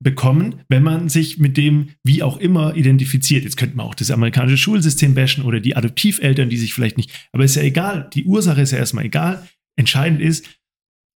bekommen, 0.00 0.60
wenn 0.68 0.82
man 0.84 1.08
sich 1.08 1.38
mit 1.38 1.56
dem 1.56 1.90
wie 2.04 2.22
auch 2.22 2.36
immer 2.36 2.76
identifiziert. 2.76 3.42
Jetzt 3.44 3.56
könnte 3.56 3.76
man 3.76 3.86
auch 3.86 3.94
das 3.96 4.10
amerikanische 4.12 4.56
Schulsystem 4.56 5.14
bashen 5.14 5.44
oder 5.44 5.58
die 5.60 5.74
Adoptiveltern, 5.74 6.48
die 6.50 6.56
sich 6.56 6.72
vielleicht 6.72 6.96
nicht. 6.96 7.10
Aber 7.32 7.44
ist 7.44 7.56
ja 7.56 7.62
egal. 7.62 8.08
Die 8.14 8.24
Ursache 8.24 8.60
ist 8.60 8.70
ja 8.70 8.78
erstmal 8.78 9.06
egal. 9.06 9.48
Entscheidend 9.76 10.20
ist, 10.20 10.46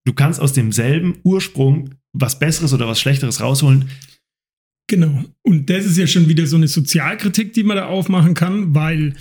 du 0.05 0.13
kannst 0.13 0.39
aus 0.39 0.53
demselben 0.53 1.19
Ursprung 1.23 1.91
was 2.13 2.39
Besseres 2.39 2.73
oder 2.73 2.87
was 2.87 2.99
Schlechteres 2.99 3.39
rausholen. 3.41 3.89
Genau. 4.89 5.23
Und 5.43 5.69
das 5.69 5.85
ist 5.85 5.97
ja 5.97 6.07
schon 6.07 6.27
wieder 6.27 6.47
so 6.47 6.57
eine 6.57 6.67
Sozialkritik, 6.67 7.53
die 7.53 7.63
man 7.63 7.77
da 7.77 7.85
aufmachen 7.85 8.33
kann, 8.33 8.75
weil 8.75 9.13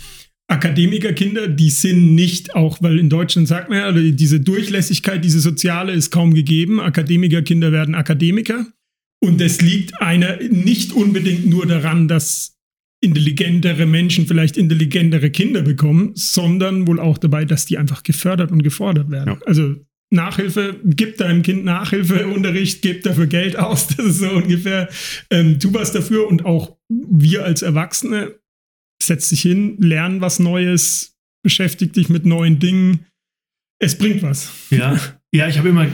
Akademikerkinder, 0.51 1.47
die 1.47 1.69
sind 1.69 2.13
nicht 2.13 2.55
auch, 2.55 2.81
weil 2.81 2.99
in 2.99 3.09
Deutschland 3.09 3.47
sagt 3.47 3.69
man 3.69 3.77
ja, 3.77 3.91
diese 4.11 4.41
Durchlässigkeit, 4.41 5.23
diese 5.23 5.39
soziale 5.39 5.93
ist 5.93 6.11
kaum 6.11 6.33
gegeben. 6.33 6.81
Akademikerkinder 6.81 7.71
werden 7.71 7.95
Akademiker. 7.95 8.65
Und 9.23 9.39
es 9.39 9.61
liegt 9.61 10.01
einer 10.01 10.37
nicht 10.49 10.91
unbedingt 10.91 11.45
nur 11.45 11.65
daran, 11.65 12.09
dass 12.09 12.57
intelligentere 13.01 13.85
Menschen 13.85 14.27
vielleicht 14.27 14.57
intelligentere 14.57 15.29
Kinder 15.29 15.61
bekommen, 15.61 16.11
sondern 16.15 16.85
wohl 16.85 16.99
auch 16.99 17.17
dabei, 17.17 17.45
dass 17.45 17.65
die 17.65 17.77
einfach 17.77 18.03
gefördert 18.03 18.51
und 18.51 18.61
gefordert 18.61 19.09
werden. 19.09 19.37
Ja. 19.39 19.45
Also 19.45 19.75
Nachhilfe, 20.11 20.81
gib 20.83 21.17
deinem 21.17 21.43
Kind 21.43 21.63
Nachhilfeunterricht, 21.63 22.81
gib 22.81 23.03
dafür 23.03 23.27
Geld 23.27 23.57
aus, 23.57 23.87
das 23.95 24.05
ist 24.05 24.19
so 24.19 24.31
ungefähr, 24.31 24.89
ähm, 25.29 25.59
tu 25.59 25.73
was 25.73 25.93
dafür 25.93 26.27
und 26.27 26.45
auch 26.45 26.77
wir 26.89 27.45
als 27.45 27.61
Erwachsene, 27.61 28.35
setz 29.01 29.29
dich 29.29 29.41
hin, 29.41 29.77
lern 29.79 30.21
was 30.21 30.39
Neues, 30.39 31.17
beschäftig 31.43 31.93
dich 31.93 32.09
mit 32.09 32.25
neuen 32.25 32.59
Dingen. 32.59 33.05
Es 33.79 33.97
bringt 33.97 34.21
was. 34.21 34.51
Ja, 34.69 34.99
ja 35.31 35.47
ich 35.47 35.57
habe 35.57 35.69
immer 35.69 35.87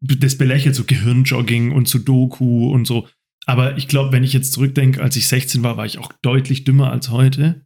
das 0.00 0.36
belächelt, 0.36 0.74
so 0.74 0.84
Gehirnjogging 0.84 1.72
und 1.72 1.88
Sudoku 1.88 2.70
und 2.70 2.86
so. 2.86 3.08
Aber 3.46 3.76
ich 3.76 3.88
glaube, 3.88 4.12
wenn 4.12 4.24
ich 4.24 4.32
jetzt 4.32 4.52
zurückdenke, 4.52 5.02
als 5.02 5.16
ich 5.16 5.26
16 5.26 5.62
war, 5.62 5.76
war 5.76 5.86
ich 5.86 5.98
auch 5.98 6.12
deutlich 6.22 6.64
dümmer 6.64 6.90
als 6.90 7.10
heute. 7.10 7.64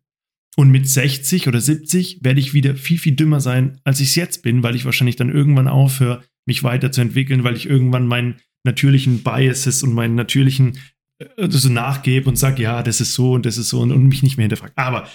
Und 0.57 0.71
mit 0.71 0.89
60 0.89 1.49
oder 1.49 1.61
70 1.61 2.21
werde 2.23 2.41
ich 2.41 2.55
wieder 2.55 2.77
viel, 2.77 2.99
viel 2.99 3.15
dümmer 3.15 3.41
sein, 3.41 3.79
als 3.85 4.01
ich 4.01 4.09
es 4.09 4.15
jetzt 4.15 4.43
bin, 4.43 4.63
weil 4.63 4.75
ich 4.75 4.87
wahrscheinlich 4.87 5.17
dann 5.17 5.31
irgendwann 5.31 5.69
aufhöre, 5.69 6.25
mich 6.47 6.63
weiterzuentwickeln, 6.63 7.45
weil 7.45 7.57
ich 7.57 7.67
irgendwann 7.67 8.07
meinen 8.07 8.37
natürlichen 8.65 9.23
Biases 9.23 9.83
und 9.83 9.93
meinen 9.93 10.15
natürlichen 10.15 10.79
äh, 11.19 11.51
so 11.51 11.69
nachgebe 11.69 12.29
und 12.29 12.37
sage, 12.37 12.63
ja, 12.63 12.83
das 12.83 13.01
ist 13.01 13.15
so 13.15 13.33
und 13.33 13.47
das 13.47 13.59
ist 13.59 13.69
so 13.69 13.81
und, 13.81 13.93
und 13.93 14.07
mich 14.07 14.23
nicht 14.23 14.37
mehr 14.37 14.45
hinterfrage. 14.45 14.77
Aber 14.77 15.09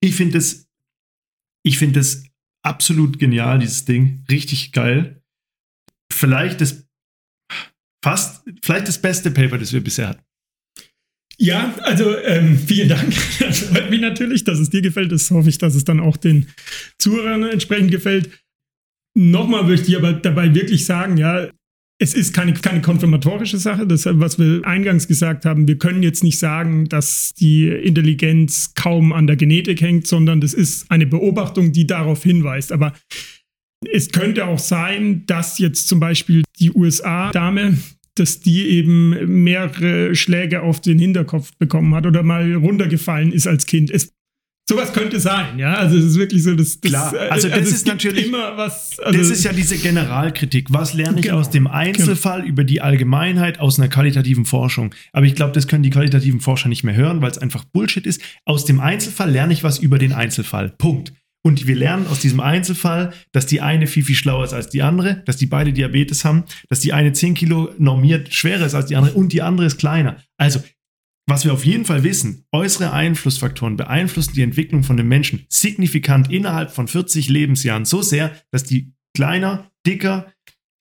ich 0.00 0.14
finde 0.14 0.38
es, 0.38 0.68
ich 1.64 1.78
finde 1.78 2.00
es 2.00 2.24
absolut 2.64 3.18
genial, 3.18 3.58
dieses 3.58 3.84
Ding. 3.84 4.24
Richtig 4.30 4.72
geil. 4.72 5.22
Vielleicht 6.12 6.60
das 6.60 6.86
fast, 8.04 8.44
vielleicht 8.62 8.88
das 8.88 9.00
beste 9.00 9.30
Paper, 9.30 9.58
das 9.58 9.72
wir 9.72 9.82
bisher 9.82 10.08
hatten. 10.08 10.24
Ja, 11.38 11.74
also 11.82 12.16
ähm, 12.18 12.58
vielen 12.58 12.88
Dank. 12.88 13.14
Das 13.40 13.60
freut 13.60 13.90
mich 13.90 14.00
natürlich, 14.00 14.44
dass 14.44 14.58
es 14.58 14.70
dir 14.70 14.82
gefällt. 14.82 15.12
Das 15.12 15.30
hoffe 15.30 15.48
ich, 15.48 15.58
dass 15.58 15.74
es 15.74 15.84
dann 15.84 16.00
auch 16.00 16.16
den 16.16 16.48
Zuhörern 16.98 17.42
entsprechend 17.44 17.90
gefällt. 17.90 18.30
Nochmal 19.14 19.64
möchte 19.64 19.88
ich 19.88 19.96
aber 19.96 20.12
dabei 20.12 20.54
wirklich 20.54 20.86
sagen, 20.86 21.16
ja, 21.16 21.50
es 22.02 22.14
ist 22.14 22.34
keine, 22.34 22.52
keine 22.54 22.80
konfirmatorische 22.80 23.58
Sache. 23.58 23.86
Das, 23.86 24.06
was 24.06 24.36
wir 24.36 24.62
eingangs 24.64 25.06
gesagt 25.06 25.44
haben, 25.44 25.68
wir 25.68 25.78
können 25.78 26.02
jetzt 26.02 26.24
nicht 26.24 26.36
sagen, 26.36 26.88
dass 26.88 27.32
die 27.34 27.68
Intelligenz 27.68 28.74
kaum 28.74 29.12
an 29.12 29.28
der 29.28 29.36
Genetik 29.36 29.80
hängt, 29.80 30.08
sondern 30.08 30.40
das 30.40 30.52
ist 30.52 30.90
eine 30.90 31.06
Beobachtung, 31.06 31.70
die 31.70 31.86
darauf 31.86 32.24
hinweist. 32.24 32.72
Aber 32.72 32.92
es 33.92 34.10
könnte 34.10 34.46
auch 34.46 34.58
sein, 34.58 35.22
dass 35.26 35.60
jetzt 35.60 35.86
zum 35.86 36.00
Beispiel 36.00 36.42
die 36.58 36.72
USA-Dame, 36.72 37.78
dass 38.16 38.40
die 38.40 38.66
eben 38.66 39.44
mehrere 39.44 40.16
Schläge 40.16 40.62
auf 40.62 40.80
den 40.80 40.98
Hinterkopf 40.98 41.52
bekommen 41.58 41.94
hat 41.94 42.04
oder 42.04 42.24
mal 42.24 42.52
runtergefallen 42.52 43.32
ist 43.32 43.46
als 43.46 43.66
Kind. 43.66 43.92
Es, 43.92 44.12
sowas 44.72 44.92
könnte 44.92 45.20
sein, 45.20 45.58
ja. 45.58 45.74
Also 45.74 45.96
es 45.96 46.04
ist 46.04 46.18
wirklich 46.18 46.42
so, 46.42 46.54
dass 46.54 46.80
das, 46.80 46.90
Klar, 46.90 47.14
also 47.30 47.48
das 47.48 47.58
also 47.58 47.74
ist 47.74 47.86
natürlich 47.86 48.26
immer 48.26 48.56
was. 48.56 48.98
Also 48.98 49.18
das 49.18 49.30
ist 49.30 49.44
ja 49.44 49.52
diese 49.52 49.76
Generalkritik. 49.76 50.68
Was 50.70 50.94
lerne 50.94 51.18
ich 51.18 51.26
genau, 51.26 51.38
aus 51.38 51.50
dem 51.50 51.66
Einzelfall 51.66 52.40
genau. 52.40 52.52
über 52.52 52.64
die 52.64 52.80
Allgemeinheit 52.80 53.60
aus 53.60 53.78
einer 53.78 53.88
qualitativen 53.88 54.44
Forschung? 54.44 54.94
Aber 55.12 55.26
ich 55.26 55.34
glaube, 55.34 55.52
das 55.52 55.68
können 55.68 55.82
die 55.82 55.90
qualitativen 55.90 56.40
Forscher 56.40 56.68
nicht 56.68 56.84
mehr 56.84 56.94
hören, 56.94 57.22
weil 57.22 57.30
es 57.30 57.38
einfach 57.38 57.64
Bullshit 57.64 58.06
ist. 58.06 58.20
Aus 58.44 58.64
dem 58.64 58.80
Einzelfall 58.80 59.30
lerne 59.30 59.52
ich 59.52 59.64
was 59.64 59.78
über 59.78 59.98
den 59.98 60.12
Einzelfall. 60.12 60.70
Punkt. 60.70 61.12
Und 61.44 61.66
wir 61.66 61.74
lernen 61.74 62.06
aus 62.06 62.20
diesem 62.20 62.38
Einzelfall, 62.38 63.12
dass 63.32 63.46
die 63.46 63.60
eine 63.60 63.88
viel, 63.88 64.04
viel 64.04 64.14
schlauer 64.14 64.44
ist 64.44 64.52
als 64.52 64.68
die 64.68 64.82
andere, 64.82 65.22
dass 65.26 65.36
die 65.36 65.46
beide 65.46 65.72
Diabetes 65.72 66.24
haben, 66.24 66.44
dass 66.68 66.78
die 66.78 66.92
eine 66.92 67.12
10 67.12 67.34
Kilo 67.34 67.70
normiert 67.78 68.32
schwerer 68.32 68.64
ist 68.64 68.74
als 68.74 68.86
die 68.86 68.96
andere 68.96 69.14
und 69.14 69.32
die 69.32 69.42
andere 69.42 69.66
ist 69.66 69.78
kleiner. 69.78 70.18
Also, 70.36 70.60
was 71.32 71.46
wir 71.46 71.54
auf 71.54 71.64
jeden 71.64 71.86
Fall 71.86 72.04
wissen, 72.04 72.44
äußere 72.52 72.92
Einflussfaktoren 72.92 73.78
beeinflussen 73.78 74.34
die 74.34 74.42
Entwicklung 74.42 74.82
von 74.82 74.98
den 74.98 75.08
Menschen 75.08 75.46
signifikant 75.48 76.30
innerhalb 76.30 76.72
von 76.72 76.88
40 76.88 77.30
Lebensjahren 77.30 77.86
so 77.86 78.02
sehr, 78.02 78.36
dass 78.50 78.64
die 78.64 78.92
kleiner, 79.16 79.70
dicker, 79.86 80.30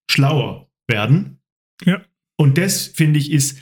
schlauer 0.10 0.70
werden. 0.90 1.40
Ja. 1.86 2.02
Und 2.38 2.58
das, 2.58 2.88
finde 2.88 3.18
ich, 3.18 3.32
ist 3.32 3.60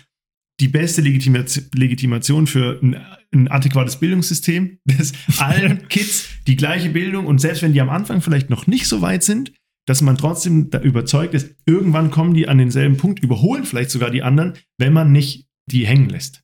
die 0.60 0.68
beste 0.68 1.02
Legitimation 1.02 2.48
für 2.48 2.80
ein, 2.82 2.96
ein, 3.36 3.48
adäquates 3.50 3.98
Bildungssystem, 3.98 4.80
dass 4.86 5.14
allen 5.38 5.90
Kids 5.90 6.28
die 6.48 6.56
gleiche 6.56 6.90
Bildung 6.90 7.28
und 7.28 7.38
selbst 7.38 7.62
wenn 7.62 7.74
die 7.74 7.82
am 7.82 7.90
Anfang 7.92 8.24
vielleicht 8.24 8.50
noch 8.50 8.66
nicht 8.66 8.88
so 8.88 9.04
weit 9.04 9.24
sind, 9.24 9.54
dass 9.86 10.02
man 10.02 10.18
trotzdem 10.18 10.72
überzeugt 10.82 11.36
ist, 11.36 11.56
irgendwann 11.68 12.10
kommen 12.10 12.34
die 12.34 12.48
an 12.48 12.58
denselben 12.58 12.98
Punkt, 12.98 13.20
überholen 13.20 13.66
vielleicht 13.66 13.92
sogar 13.92 14.10
die 14.10 14.24
anderen, 14.24 14.54
wenn 14.80 14.92
man 14.92 15.12
nicht 15.12 15.46
die 15.68 15.86
hängen 15.86 16.10
lässt. 16.10 16.44